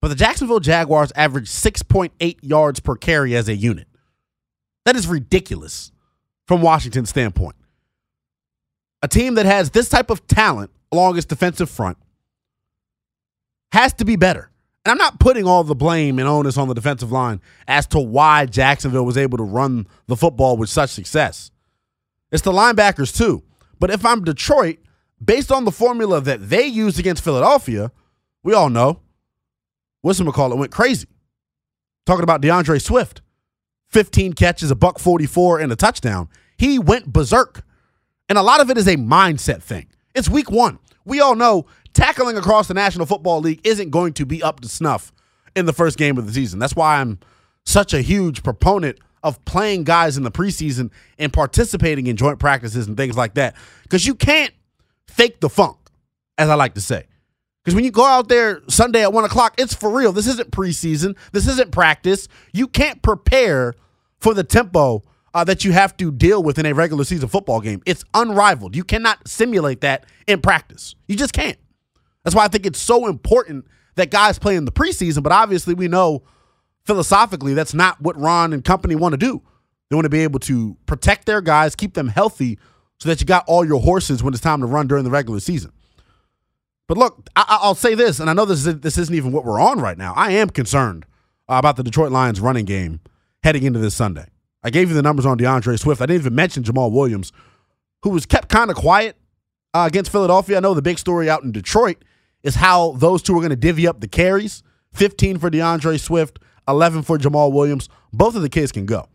[0.00, 3.86] but the Jacksonville Jaguars averaged 6.8 yards per carry as a unit.
[4.84, 5.92] That is ridiculous
[6.46, 7.56] from Washington's standpoint.
[9.02, 11.98] A team that has this type of talent along its defensive front
[13.72, 14.49] has to be better.
[14.84, 18.00] And I'm not putting all the blame and onus on the defensive line as to
[18.00, 21.50] why Jacksonville was able to run the football with such success.
[22.32, 23.42] It's the linebackers, too.
[23.78, 24.78] But if I'm Detroit,
[25.22, 27.92] based on the formula that they used against Philadelphia,
[28.42, 29.00] we all know
[30.00, 31.08] what's call it went crazy.
[32.06, 33.20] Talking about D'Andre Swift,
[33.88, 36.28] 15 catches, a buck 44, and a touchdown.
[36.56, 37.64] He went berserk.
[38.28, 39.88] And a lot of it is a mindset thing.
[40.14, 40.78] It's week one.
[41.04, 44.68] We all know tackling across the National Football League isn't going to be up to
[44.68, 45.12] snuff
[45.56, 46.58] in the first game of the season.
[46.58, 47.18] That's why I'm
[47.64, 52.86] such a huge proponent of playing guys in the preseason and participating in joint practices
[52.86, 53.54] and things like that.
[53.82, 54.52] Because you can't
[55.08, 55.76] fake the funk,
[56.38, 57.06] as I like to say.
[57.62, 60.12] Because when you go out there Sunday at one o'clock, it's for real.
[60.12, 61.16] This isn't preseason.
[61.32, 62.26] This isn't practice.
[62.52, 63.74] You can't prepare
[64.18, 65.02] for the tempo
[65.34, 67.82] uh, that you have to deal with in a regular season football game.
[67.84, 68.74] It's unrivaled.
[68.74, 70.94] You cannot simulate that in practice.
[71.06, 71.58] You just can't.
[72.24, 75.22] That's why I think it's so important that guys play in the preseason.
[75.22, 76.22] But obviously, we know
[76.84, 79.42] philosophically that's not what Ron and company want to do.
[79.88, 82.58] They want to be able to protect their guys, keep them healthy,
[82.98, 85.40] so that you got all your horses when it's time to run during the regular
[85.40, 85.72] season.
[86.86, 89.44] But look, I, will say this, and I know this is this isn't even what
[89.44, 90.12] we're on right now.
[90.16, 91.06] I am concerned
[91.48, 93.00] about the Detroit Lions running game
[93.42, 94.26] heading into this Sunday.
[94.62, 96.02] I gave you the numbers on D'Andre Swift.
[96.02, 97.32] I didn't even mention Jamaal Williams,
[98.02, 99.16] who was kept kind of quiet
[99.72, 100.56] uh, against Philadelphia.
[100.56, 102.04] I know the big story out in Detroit
[102.42, 104.62] is how those two are going to divvy up the carries
[104.94, 107.88] 15 for D'Andre Swift, 11 for Jamaal Williams.
[108.12, 109.08] Both of the kids can go.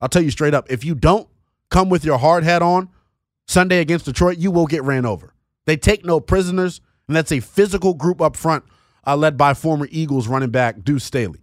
[0.00, 1.28] I'll tell you straight up if you don't
[1.70, 2.88] come with your hard hat on
[3.46, 5.34] Sunday against Detroit, you will get ran over.
[5.66, 8.64] They take no prisoners and that's a physical group up front
[9.06, 11.40] uh, led by former Eagles running back Deuce Staley.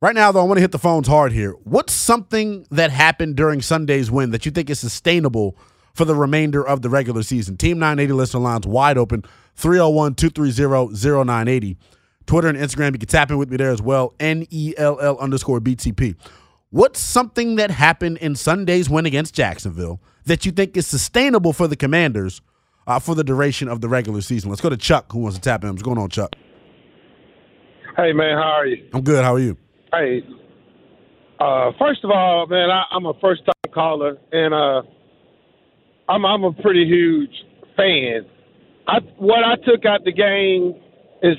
[0.00, 1.52] Right now, though, I want to hit the phones hard here.
[1.64, 5.56] What's something that happened during Sunday's win that you think is sustainable
[5.94, 7.56] for the remainder of the regular season?
[7.56, 9.24] Team 980 listener lines wide open
[9.56, 11.76] 301 230 0980.
[12.26, 14.14] Twitter and Instagram, you can tap in with me there as well.
[14.18, 16.16] N E L L underscore BTP.
[16.70, 21.68] What's something that happened in Sunday's win against Jacksonville that you think is sustainable for
[21.68, 22.42] the Commanders
[22.86, 24.50] uh, for the duration of the regular season.
[24.50, 25.70] Let's go to Chuck, who wants to tap in.
[25.70, 26.34] What's going on, Chuck?
[27.96, 28.88] Hey, man, how are you?
[28.92, 29.24] I'm good.
[29.24, 29.56] How are you?
[29.92, 30.22] Hey,
[31.40, 34.82] uh, first of all, man, I, am a first time caller, and uh,
[36.08, 37.30] I'm, I'm a pretty huge
[37.76, 38.26] fan.
[38.86, 40.74] I, what I took out the game
[41.22, 41.36] is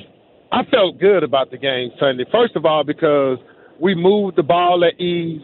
[0.51, 2.25] I felt good about the game Sunday.
[2.31, 3.37] First of all, because
[3.79, 5.41] we moved the ball at ease.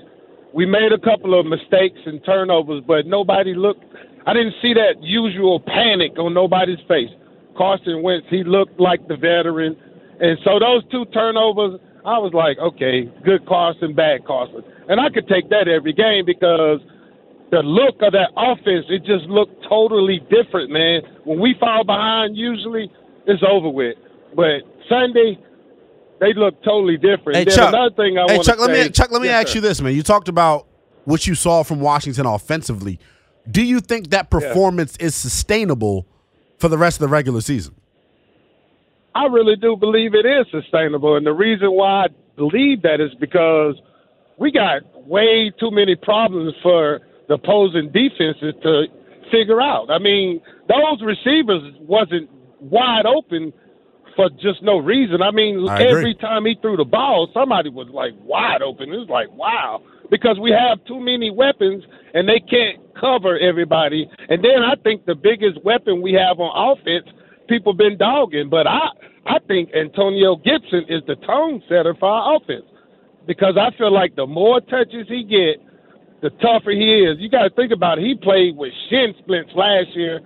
[0.54, 3.84] We made a couple of mistakes and turnovers, but nobody looked
[4.26, 7.10] I didn't see that usual panic on nobody's face.
[7.58, 9.76] Carson Wentz, he looked like the veteran.
[10.20, 14.64] And so those two turnovers, I was like, okay, good Carson, bad Carson.
[14.88, 16.80] And I could take that every game because
[17.54, 21.02] the look of that offense, it just looked totally different, man.
[21.24, 22.92] When we fall behind, usually
[23.28, 23.96] it's over with.
[24.36, 25.38] But Sunday,
[26.20, 27.36] they look totally different.
[27.38, 29.58] Hey, Chuck, another thing I hey, Chuck, let me Chuck, let me yes, ask sir.
[29.58, 29.94] you this, man.
[29.94, 30.68] You talked about
[31.06, 33.00] what you saw from Washington offensively.
[33.50, 35.08] Do you think that performance yeah.
[35.08, 36.08] is sustainable
[36.58, 37.76] for the rest of the regular season?
[39.14, 41.18] I really do believe it is sustainable.
[41.18, 43.80] And the reason why I believe that is because
[44.40, 47.02] we got way too many problems for
[47.34, 48.86] the opposing defenses to
[49.32, 49.90] figure out.
[49.90, 52.30] I mean, those receivers wasn't
[52.60, 53.52] wide open
[54.16, 55.22] for just no reason.
[55.22, 58.94] I mean, I every time he threw the ball, somebody was like wide open.
[58.94, 59.82] It was like, wow
[60.14, 64.08] because we have too many weapons and they can't cover everybody.
[64.30, 67.08] And then I think the biggest weapon we have on offense,
[67.50, 68.90] people been dogging, but I
[69.26, 72.66] I think Antonio Gibson is the tone setter for our offense
[73.26, 75.58] because I feel like the more touches he get,
[76.24, 77.20] the tougher he is.
[77.20, 78.06] You got to think about it.
[78.06, 80.22] He played with shin splints last year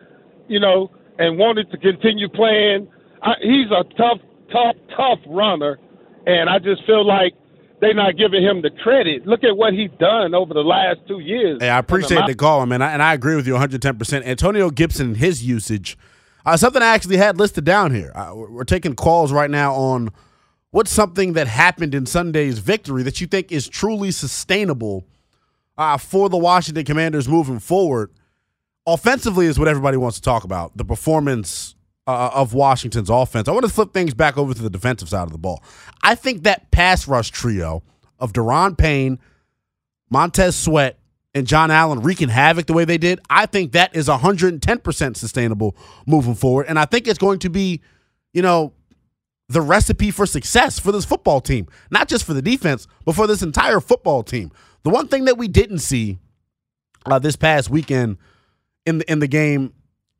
[0.47, 2.87] you know, and wanted to continue playing.
[3.21, 4.19] I, he's a tough,
[4.51, 5.79] tough, tough runner,
[6.25, 7.33] and I just feel like
[7.79, 9.27] they're not giving him the credit.
[9.27, 11.59] Look at what he's done over the last two years.
[11.61, 14.25] Hey, I appreciate the call, man, and I agree with you 110%.
[14.25, 15.97] Antonio Gibson, his usage,
[16.45, 18.11] uh, something I actually had listed down here.
[18.15, 20.11] Uh, we're taking calls right now on
[20.71, 25.05] what's something that happened in Sunday's victory that you think is truly sustainable
[25.77, 28.11] uh, for the Washington Commanders moving forward.
[28.85, 30.75] Offensively is what everybody wants to talk about.
[30.77, 31.75] The performance
[32.07, 33.47] uh, of Washington's offense.
[33.47, 35.61] I want to flip things back over to the defensive side of the ball.
[36.01, 37.83] I think that pass rush trio
[38.17, 39.19] of Daron Payne,
[40.09, 40.97] Montez Sweat,
[41.35, 45.77] and John Allen wreaking havoc the way they did, I think that is 110% sustainable
[46.07, 46.65] moving forward.
[46.67, 47.81] And I think it's going to be,
[48.33, 48.73] you know,
[49.49, 53.27] the recipe for success for this football team, not just for the defense, but for
[53.27, 54.51] this entire football team.
[54.87, 56.17] The one thing that we didn't see
[57.05, 58.15] uh, this past weekend
[58.85, 59.73] in the, in the game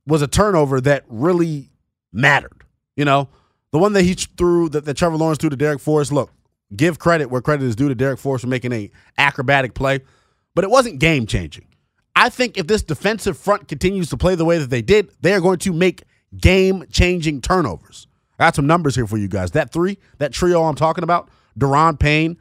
[0.05, 1.69] was a turnover that really
[2.11, 2.65] mattered.
[2.97, 3.29] You know,
[3.71, 6.11] the one that he threw that, that Trevor Lawrence threw to Darrick Forrest.
[6.11, 6.33] Look,
[6.75, 10.01] give credit where credit is due to Darrick Forrest for making a acrobatic play,
[10.53, 11.65] but it wasn't game changing.
[12.13, 15.33] I think if this defensive front continues to play the way that they did, they
[15.33, 16.03] are going to make
[16.37, 18.05] game changing turnovers.
[18.37, 19.51] I got some numbers here for you guys.
[19.51, 22.37] That three, that trio I'm talking about, Daron Payne,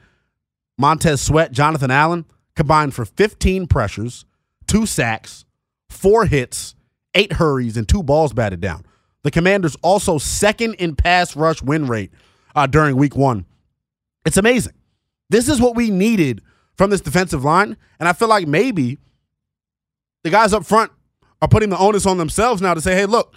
[0.78, 2.24] Montez Sweat, Jonathan Allen,
[2.54, 4.24] combined for 15 pressures,
[4.66, 5.44] two sacks,
[5.88, 6.74] four hits,
[7.14, 8.84] eight hurries, and two balls batted down.
[9.22, 12.12] The Commanders also second in pass rush win rate
[12.54, 13.46] uh, during week one.
[14.24, 14.74] It's amazing.
[15.30, 16.42] This is what we needed
[16.76, 17.76] from this defensive line.
[17.98, 18.98] And I feel like maybe
[20.24, 20.90] the guys up front
[21.40, 23.34] are putting the onus on themselves now to say, hey, look,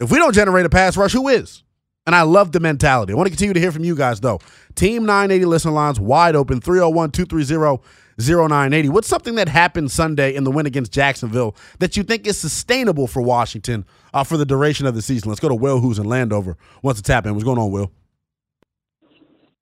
[0.00, 1.63] if we don't generate a pass rush, who is?
[2.06, 3.12] And I love the mentality.
[3.12, 4.40] I want to continue to hear from you guys, though.
[4.74, 7.82] Team 980 listener lines wide open 301 230
[8.18, 8.88] 0980.
[8.90, 13.06] What's something that happened Sunday in the win against Jacksonville that you think is sustainable
[13.06, 15.30] for Washington uh, for the duration of the season?
[15.30, 16.56] Let's go to Will, who's in Landover.
[16.82, 17.34] Wants to tap in.
[17.34, 17.90] What's going on, Will?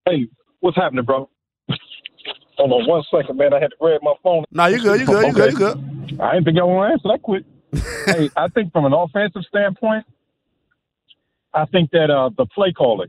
[0.05, 0.29] Hey,
[0.61, 1.29] what's happening, bro?
[2.59, 3.55] Hold on one second, man.
[3.55, 4.45] I had to grab my phone.
[4.51, 5.01] No, you good.
[5.01, 5.27] You good.
[5.27, 5.53] You good.
[5.53, 6.21] You good.
[6.21, 7.45] I didn't think y'all want to answer that quick.
[8.07, 10.05] hey, I think from an offensive standpoint,
[11.55, 13.09] I think that uh, the play calling,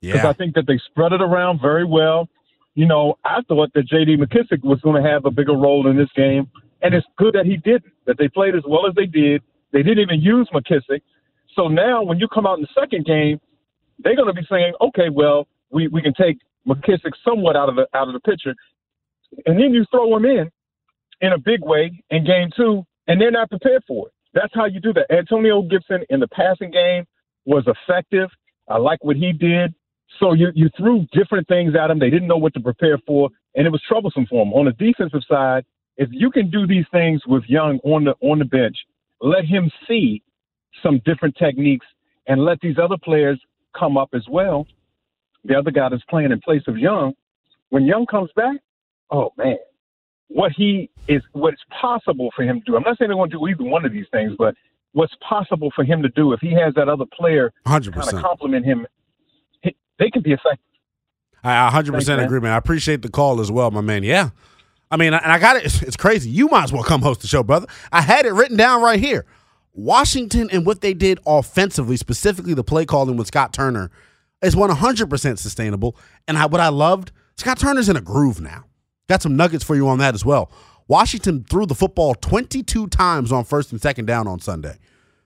[0.00, 0.28] because Yeah.
[0.28, 2.28] I think that they spread it around very well.
[2.74, 4.16] You know, I thought that J.D.
[4.16, 6.50] McKissick was going to have a bigger role in this game,
[6.82, 7.92] and it's good that he didn't.
[8.06, 9.42] That they played as well as they did.
[9.72, 11.00] They didn't even use McKissick.
[11.54, 13.40] So now, when you come out in the second game,
[14.00, 17.76] they're going to be saying, "Okay, well, we, we can take McKissick somewhat out of
[17.76, 18.54] the out of the picture,"
[19.46, 20.50] and then you throw him in
[21.20, 24.12] in a big way in game two, and they're not prepared for it.
[24.34, 25.10] That's how you do that.
[25.10, 27.04] Antonio Gibson in the passing game
[27.44, 28.28] was effective.
[28.68, 29.74] I like what he did.
[30.20, 31.98] So you you threw different things at him.
[31.98, 34.52] They didn't know what to prepare for, and it was troublesome for them.
[34.52, 35.64] On the defensive side,
[35.96, 38.76] if you can do these things with Young on the on the bench,
[39.20, 40.22] let him see
[40.82, 41.86] some different techniques,
[42.26, 43.40] and let these other players
[43.78, 44.66] come up as well.
[45.44, 47.14] The other guy that's playing in place of Young,
[47.70, 48.56] when Young comes back,
[49.10, 49.56] oh man,
[50.28, 52.76] what he is, what's possible for him to do.
[52.76, 54.54] I'm not saying they're going to do either one of these things, but
[54.94, 58.20] what's possible for him to do if he has that other player kind of 100%.
[58.22, 58.86] compliment him,
[59.62, 60.58] they can be effective.
[61.42, 62.20] I 100% Thanks, man.
[62.20, 62.52] agree, man.
[62.52, 64.02] I appreciate the call as well, my man.
[64.02, 64.30] Yeah.
[64.90, 65.64] I mean, and I got it.
[65.64, 66.30] It's, it's crazy.
[66.30, 67.66] You might as well come host the show, brother.
[67.92, 69.26] I had it written down right here.
[69.74, 73.90] Washington and what they did offensively, specifically the play calling with Scott Turner,
[74.40, 75.96] is 100% sustainable.
[76.28, 78.64] And I, what I loved, Scott Turner's in a groove now.
[79.08, 80.50] Got some nuggets for you on that as well.
[80.88, 84.76] Washington threw the football 22 times on first and second down on Sunday.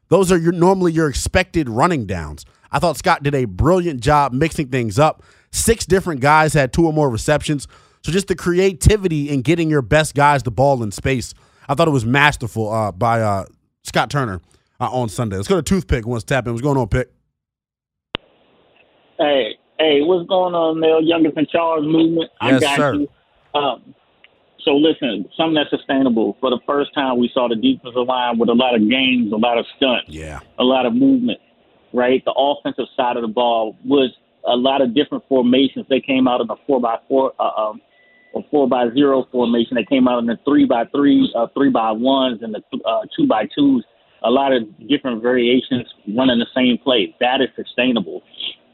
[0.08, 2.44] Those are your, normally your expected running downs.
[2.70, 5.22] I thought Scott did a brilliant job mixing things up.
[5.50, 7.66] Six different guys had two or more receptions.
[8.02, 11.34] So just the creativity in getting your best guys the ball in space,
[11.68, 13.44] I thought it was masterful uh, by uh,
[13.82, 14.40] Scott Turner
[14.80, 15.36] uh, on Sunday.
[15.36, 16.52] Let's go to Toothpick once tap in.
[16.52, 17.10] What's going on, Pick?
[19.18, 21.02] Hey, hey, what's going on, Mel?
[21.02, 22.30] Youngest in Charge movement.
[22.40, 22.94] I Yes, got sir.
[22.94, 23.08] you.
[23.54, 23.94] Um,
[24.64, 26.36] so listen, something that's sustainable.
[26.40, 29.36] For the first time, we saw the defensive line with a lot of games, a
[29.36, 30.40] lot of stunts, Yeah.
[30.58, 31.40] a lot of movement.
[31.94, 34.10] Right, the offensive side of the ball was
[34.46, 35.86] a lot of different formations.
[35.88, 37.80] They came out in a four by four, uh, um,
[38.34, 39.74] a four by zero formation.
[39.74, 43.02] They came out in the three by three, uh, three by ones, and the uh,
[43.16, 43.84] two by twos.
[44.22, 47.14] A lot of different variations running the same play.
[47.20, 48.22] That is sustainable.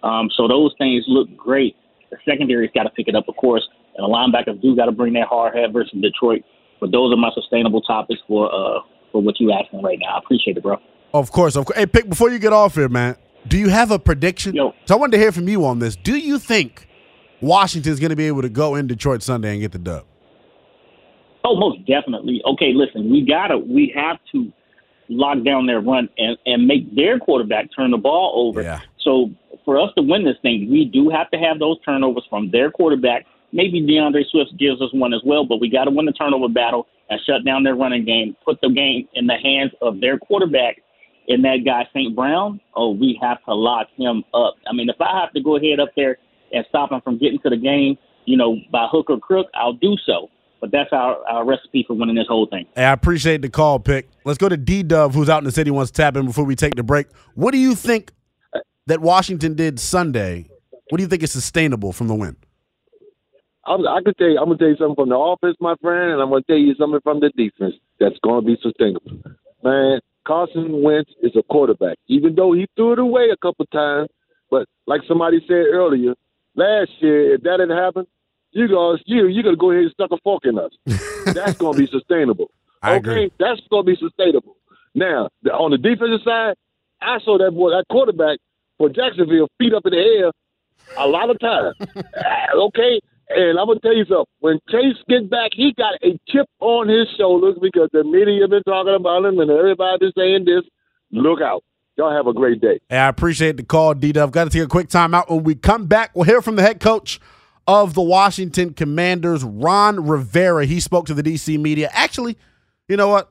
[0.02, 1.76] Um, so those things look great.
[2.10, 3.66] The secondary's got to pick it up, of course,
[3.96, 6.42] and the linebackers do got to bring that hard head versus Detroit.
[6.80, 8.80] But those are my sustainable topics for uh,
[9.12, 10.16] for what you asking right now.
[10.16, 10.76] I appreciate it, bro.
[11.12, 11.78] Of course, of course.
[11.78, 13.16] Hey, Pick, before you get off here, man,
[13.46, 14.54] do you have a prediction?
[14.54, 14.74] Yo.
[14.86, 15.94] So I wanted to hear from you on this.
[15.96, 16.88] Do you think
[17.40, 20.04] Washington's going to be able to go in Detroit Sunday and get the dub?
[21.44, 22.42] Oh, most definitely.
[22.46, 24.50] Okay, listen, we gotta, we have to
[25.08, 28.62] lock down their run and, and make their quarterback turn the ball over.
[28.62, 28.80] Yeah.
[29.00, 29.30] So
[29.64, 32.70] for us to win this thing, we do have to have those turnovers from their
[32.70, 33.26] quarterback.
[33.54, 36.48] Maybe D'Andre Swift gives us one as well, but we got to win the turnover
[36.48, 40.18] battle and shut down their running game, put the game in the hands of their
[40.18, 40.82] quarterback
[41.28, 42.16] and that guy St.
[42.16, 42.60] Brown.
[42.74, 44.54] Oh, we have to lock him up.
[44.68, 46.18] I mean, if I have to go ahead up there
[46.52, 49.74] and stop him from getting to the game, you know, by hook or crook, I'll
[49.74, 50.30] do so.
[50.60, 52.66] But that's our, our recipe for winning this whole thing.
[52.74, 54.08] Hey, I appreciate the call, pick.
[54.24, 56.44] Let's go to D Dove, who's out in the city, wants to tap in before
[56.44, 57.06] we take the break.
[57.34, 58.12] What do you think
[58.86, 60.48] that Washington did Sunday?
[60.88, 62.36] What do you think is sustainable from the win?
[63.66, 66.12] I, I could tell you, I'm gonna tell you something from the offense, my friend,
[66.12, 69.20] and I'm gonna tell you something from the defense that's gonna be sustainable.
[69.62, 74.08] Man, Carson Wentz is a quarterback, even though he threw it away a couple times.
[74.50, 76.14] But like somebody said earlier,
[76.54, 78.06] last year, if that didn't happen,
[78.52, 80.72] you guys, you you gonna go ahead and stuck a fork in us.
[81.34, 82.50] that's gonna be sustainable.
[82.84, 84.56] Okay, that's gonna be sustainable.
[84.94, 86.54] Now, the, on the defensive side,
[87.00, 88.38] I saw that boy, that quarterback
[88.78, 90.32] for Jacksonville, feet up in the air
[90.96, 91.76] a lot of times.
[92.14, 94.26] Uh, okay, and I'm gonna tell you something.
[94.40, 98.62] When Chase gets back, he got a chip on his shoulders because the media been
[98.62, 100.62] talking about him and everybody been saying this.
[101.10, 101.62] Look out.
[101.96, 102.80] Y'all have a great day.
[102.88, 104.32] Hey, I appreciate the call, D Dove.
[104.32, 105.30] Got to take a quick time out.
[105.30, 107.20] When we come back, we'll hear from the head coach
[107.66, 110.66] of the Washington Commanders, Ron Rivera.
[110.66, 111.90] He spoke to the DC media.
[111.92, 112.36] Actually,
[112.88, 113.30] you know what?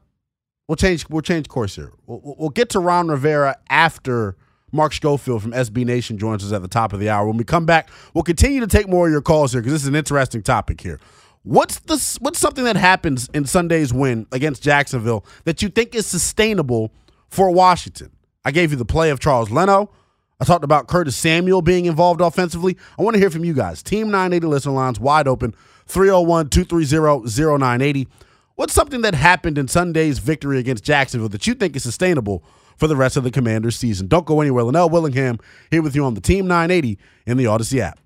[0.67, 1.07] We'll change.
[1.09, 1.91] We'll change course here.
[2.07, 4.37] We'll, we'll get to Ron Rivera after
[4.73, 7.27] Mark Schofield from SB Nation joins us at the top of the hour.
[7.27, 9.83] When we come back, we'll continue to take more of your calls here because this
[9.83, 10.99] is an interesting topic here.
[11.43, 16.07] What's the what's something that happens in Sunday's win against Jacksonville that you think is
[16.07, 16.91] sustainable
[17.29, 18.11] for Washington?
[18.43, 19.91] I gave you the play of Charles Leno.
[20.39, 22.77] I talked about Curtis Samuel being involved offensively.
[22.97, 23.83] I want to hear from you guys.
[23.83, 25.53] Team 980 listener lines wide open
[25.85, 28.07] 301 230 0980.
[28.55, 32.43] What's something that happened in Sunday's victory against Jacksonville that you think is sustainable
[32.83, 34.07] for the rest of the Commanders season?
[34.07, 34.65] Don't go anywhere.
[34.65, 35.39] Linnell Willingham
[35.71, 37.97] here with you on the Team 980 in the Audacy app.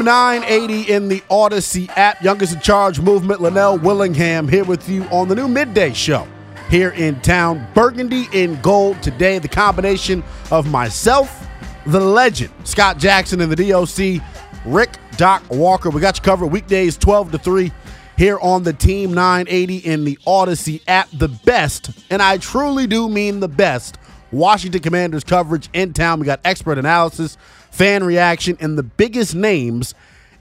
[0.00, 2.22] Team 980 in the Audacy app.
[2.22, 6.26] Youngest in charge movement, Linnell Willingham here with you on the new midday show
[6.70, 7.66] here in town.
[7.74, 9.38] Burgundy in gold today.
[9.38, 11.46] The combination of myself,
[11.84, 14.22] the legend, Scott Jackson and the DOC,
[14.64, 15.90] Rick Doc Walker.
[15.90, 17.70] We got you covered weekdays 12 to 3
[18.16, 21.10] here on the Team 980 in the Audacy app.
[21.12, 23.98] The best, and I truly do mean the best,
[24.32, 26.20] Washington Commanders coverage in town.
[26.20, 27.36] We got expert analysis,
[27.70, 29.94] fan reaction, and the biggest names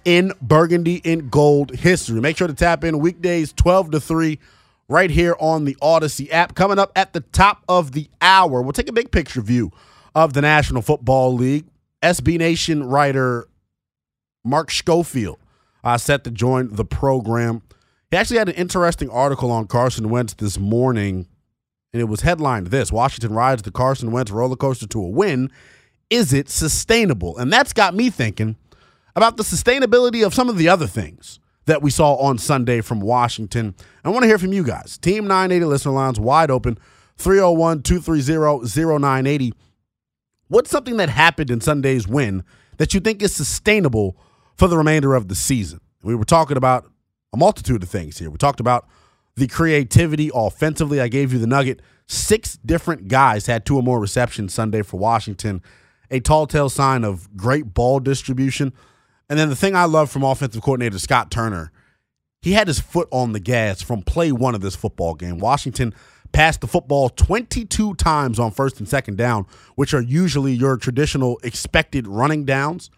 [0.06, 2.20] in Burgundy in Gold history.
[2.22, 4.40] Make sure to tap in weekdays 12 to 3
[4.88, 6.56] right here on the Audacy app.
[6.56, 9.72] Coming up at the top of the hour, we'll take a big picture view
[10.16, 11.66] of the National Football League.
[12.02, 13.48] SB Nation writer
[14.44, 15.38] Mark Schofield
[15.84, 17.62] uh, set to join the program.
[18.10, 21.28] He actually had an interesting article on Carson Wentz this morning,
[21.94, 25.52] and it was headlined this Washington rides the Carson Wentz roller coaster to a win.
[26.10, 27.38] Is it sustainable?
[27.38, 28.56] And that's got me thinking
[29.16, 33.00] about the sustainability of some of the other things that we saw on Sunday from
[33.00, 33.76] Washington.
[34.04, 34.98] I want to hear from you guys.
[34.98, 36.80] Team 980 listener lines wide open
[37.18, 39.54] 301 230 0980.
[40.48, 42.44] What's something that happened in Sunday's win
[42.78, 44.18] that you think is sustainable
[44.56, 45.80] for the remainder of the season?
[46.02, 46.90] We were talking about
[47.32, 48.32] a multitude of things here.
[48.32, 48.88] We talked about
[49.36, 51.00] the creativity offensively.
[51.00, 51.82] I gave you the nugget.
[52.08, 55.62] Six different guys had two or more receptions Sunday for Washington,
[56.12, 58.74] a tall tale sign of great ball distribution.
[59.30, 61.72] And then the thing I love from offensive coordinator Scott Turner,
[62.42, 65.40] he had his foot on the gas from play one of this football game.
[65.40, 65.94] Washington
[66.32, 69.46] passed the football 22 times on first and second down,
[69.76, 72.90] which are usually your traditional expected running downs.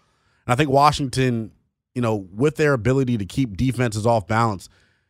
[0.45, 1.51] And I think Washington,
[1.95, 4.69] you know, with their ability to keep defenses off balance,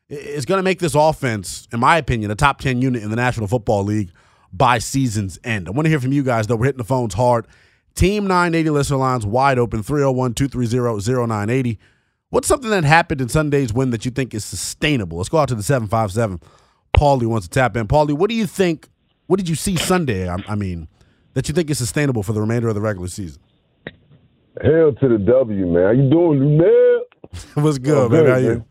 [0.10, 3.16] is going to make this offense, in my opinion, a top 10 unit in the
[3.16, 4.12] National Football League
[4.52, 5.68] by season's end.
[5.68, 6.58] I want to hear from you guys, though.
[6.58, 7.48] We're hitting the phones hard.
[7.96, 11.80] Team 980 listener lines wide open 301 230 0980.
[12.30, 15.18] What's something that happened in Sunday's win that you think is sustainable?
[15.18, 16.40] Let's go out to the 757.
[16.96, 17.88] Paulie wants to tap in.
[17.88, 18.88] Paulie, what do you think?
[19.28, 20.30] What did you see Sunday?
[20.30, 20.88] I, I mean,
[21.34, 23.42] that you think is sustainable for the remainder of the regular season?
[24.62, 25.84] Hell to the W, man.
[25.84, 27.00] How you doing, man?
[27.64, 28.26] What's good, Oh, man?
[28.26, 28.66] How you?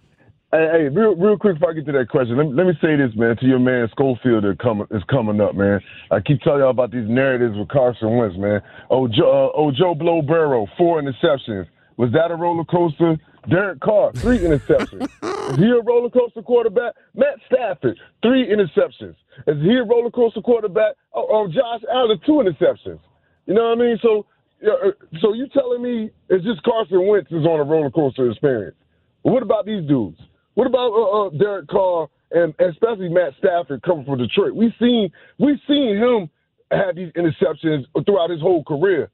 [0.52, 2.96] Hey, hey, real, real quick before I get to that question, let let me say
[2.96, 5.78] this, man, to your man Schofield that coming is coming up, man.
[6.10, 8.60] I keep telling y'all about these narratives with Carson Wentz, man.
[8.90, 11.68] Oh, Joe, uh, oh, Joe Blow Burrow, four interceptions.
[11.98, 13.16] Was that a roller coaster?
[13.48, 15.04] Derek Carr, three interceptions.
[15.52, 16.94] Is he a roller coaster quarterback?
[17.14, 19.14] Matt Stafford, three interceptions.
[19.46, 20.96] Is he a roller coaster quarterback?
[21.14, 22.98] Oh, oh Josh Allen, two interceptions.
[23.46, 23.98] You know what I mean?
[24.02, 24.26] So,
[24.66, 24.90] uh,
[25.20, 28.76] so you telling me it's just Carson Wentz is on a roller coaster experience?
[29.22, 30.18] What about these dudes?
[30.54, 34.54] What about uh, uh, Derek Carr and especially Matt Stafford coming from Detroit?
[34.54, 36.30] We've seen we've seen him
[36.70, 39.10] have these interceptions throughout his whole career.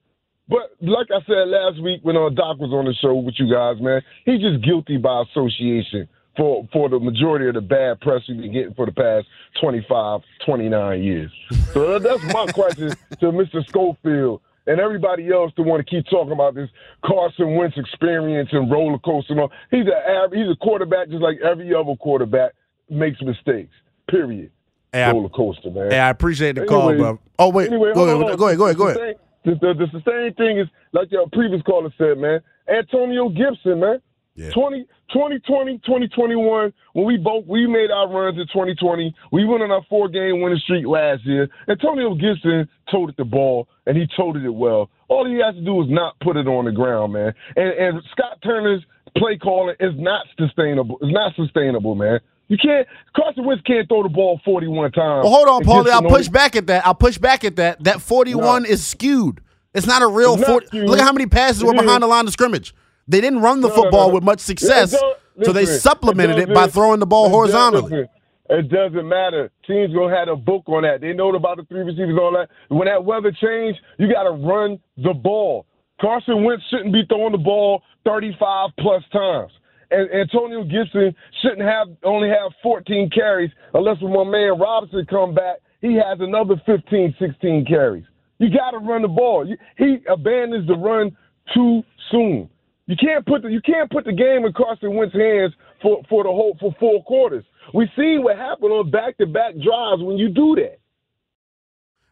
[0.48, 3.52] But like I said last week when uh, Doc was on the show with you
[3.52, 8.22] guys, man, he's just guilty by association for for the majority of the bad press
[8.28, 9.26] we've been getting for the past
[9.60, 11.32] 25, 29 years.
[11.72, 13.66] So that's my question to Mr.
[13.66, 16.68] Schofield and everybody else to want to keep talking about this
[17.04, 19.32] Carson Wentz experience and roller coaster.
[19.32, 19.52] And all.
[19.70, 22.52] He's a he's a quarterback just like every other quarterback
[22.90, 23.74] makes mistakes.
[24.08, 24.50] Period.
[24.92, 25.90] Hey, roller coaster, man.
[25.90, 27.18] Hey, I appreciate the call, bro.
[27.38, 29.16] Oh wait, anyway, go, ahead, go ahead, go ahead, go ahead.
[29.44, 32.40] The, the, the, the same thing is like your previous caller said, man.
[32.68, 34.00] Antonio Gibson, man.
[34.36, 34.50] Yeah.
[34.52, 39.70] 20, 2020, 2021, when we both we made our runs in 2020, we went on
[39.70, 41.48] our four game winning streak last year.
[41.68, 44.90] Antonio Gibson toted the ball and he toted it well.
[45.08, 47.32] All he has to do is not put it on the ground, man.
[47.56, 48.84] And and Scott Turner's
[49.16, 50.98] play calling is not sustainable.
[51.00, 52.20] It's not sustainable, man.
[52.48, 52.86] You can't.
[53.16, 55.24] Carson Wentz can't throw the ball 41 times.
[55.24, 55.90] Well, hold on, Paulie.
[55.90, 56.86] I'll push back at that.
[56.86, 57.82] I'll puch back at that.
[57.82, 58.68] That 41 no.
[58.68, 59.40] is skewed.
[59.74, 60.66] It's not a real It's 40.
[60.66, 60.88] skewed.
[60.88, 62.00] Look at how many passes were It behind is.
[62.00, 62.74] the line of scrimmage.
[63.08, 64.14] They didn't run the No, no, football no.
[64.14, 68.06] with much success, It so they supplemented it, by throwing the ball it horizontally.
[68.48, 69.50] It doesn't matter.
[69.66, 71.00] Teams gonna have a book on that.
[71.00, 72.48] They know about the three receivers and all that.
[72.68, 75.66] When that weather changed, you got to run the ball.
[76.00, 79.50] Carson Wentz shouldn't be throwing the ball 35 plus times.
[79.90, 85.34] And Antonio Gibson shouldn't have only have 14 carries unless when my man Robinson come
[85.34, 88.04] back, he has another 15, 16 carries.
[88.38, 89.46] You got to run the ball.
[89.78, 91.16] He abandons the run
[91.54, 92.48] too soon.
[92.86, 96.22] You can't put the you can't put the game in Carson Wentz's hands for, for
[96.22, 97.44] the whole for four quarters.
[97.74, 100.78] We see what happened on back to back drives when you do that.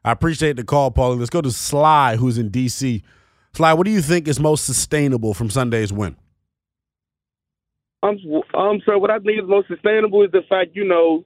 [0.04, 1.18] I appreciate the call, Paulie.
[1.18, 3.02] Let's go to Sly, who's in D.C.
[3.54, 6.16] Sly, what do you think is most sustainable from Sunday's win?
[8.02, 8.18] Um,
[8.52, 11.24] um, so what I think is most sustainable is the fact, you know,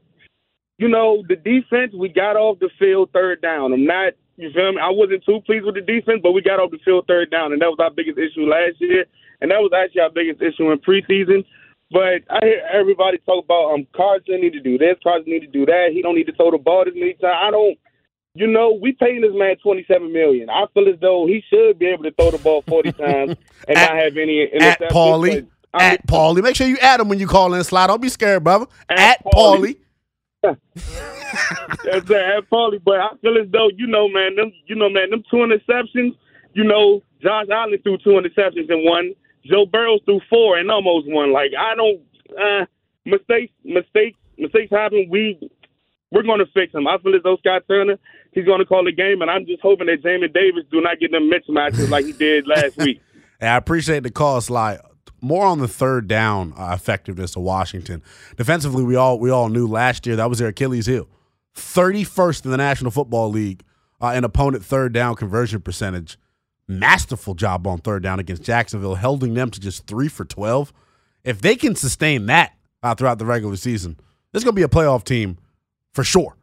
[0.77, 3.73] you know, the defense we got off the field third down.
[3.73, 4.79] I'm not, you feel me?
[4.81, 7.53] I wasn't too pleased with the defense, but we got off the field third down,
[7.53, 9.07] and that was our biggest issue last year,
[9.41, 11.45] and that was actually our biggest issue in preseason.
[11.91, 15.47] But I hear everybody talk about um Carson need to do this, Carson need to
[15.47, 15.91] do that.
[15.93, 17.39] He don't need to throw the ball this many times.
[17.41, 17.79] I don't.
[18.35, 20.51] You know, we paying this man twenty seven million.
[20.51, 23.37] I feel as though he should be able to throw the ball forty times
[23.67, 24.91] and not have any At interceptions.
[24.91, 25.49] Paulie.
[25.73, 26.43] but I At Paulie.
[26.43, 27.87] Make sure you add him when you call in, Sly.
[27.87, 28.67] Don't be scared, brother.
[28.89, 29.77] At, Paulie.
[31.85, 32.81] Yes, sir, at Paulie.
[32.83, 36.17] But I feel as though you know, man, them, you know, man, them two interceptions.
[36.55, 39.15] You know, Josh Allen threw two interceptions and one.
[39.49, 41.33] Joe Burrow threw four and almost one.
[41.33, 42.01] Like I don't
[42.39, 42.67] uh,
[43.05, 45.09] mistakes, mistakes, mistakes happen.
[45.11, 45.39] We
[46.11, 46.87] we're going to fix them.
[46.87, 47.99] I feel as though Scott Turner,
[48.33, 50.99] he's going to call the game, and I'm just hoping that Jamin Davis do not
[51.01, 53.01] get them mismatches like he did last week.
[53.41, 54.79] I appreciate the call, Sly.
[55.21, 58.03] More on the third down uh, effectiveness of Washington.
[58.37, 61.09] Defensively, we all we all knew last year that was their Achilles heel.
[61.55, 63.65] Thirty first in the National Football League
[64.01, 66.19] uh, in opponent third down conversion percentage.
[66.69, 70.73] Masterful job on third down against Jacksonville, holding them to just three for twelve.
[71.25, 72.53] If they can sustain that
[72.83, 73.97] uh, throughout the regular season,
[74.33, 75.39] this is going to be a playoff team
[75.93, 76.37] for sure.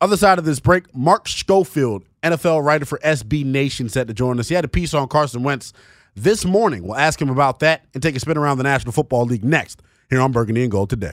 [0.00, 4.38] Other side of this break, Mark Schofield, NFL writer for SB Nation, set to join
[4.38, 4.48] us.
[4.48, 5.72] He had a piece on Carson Wentz
[6.14, 6.82] this morning.
[6.82, 9.80] We'll ask him about that and take a spin around the National Football League next
[10.10, 11.12] here on Burgundy and Gold today.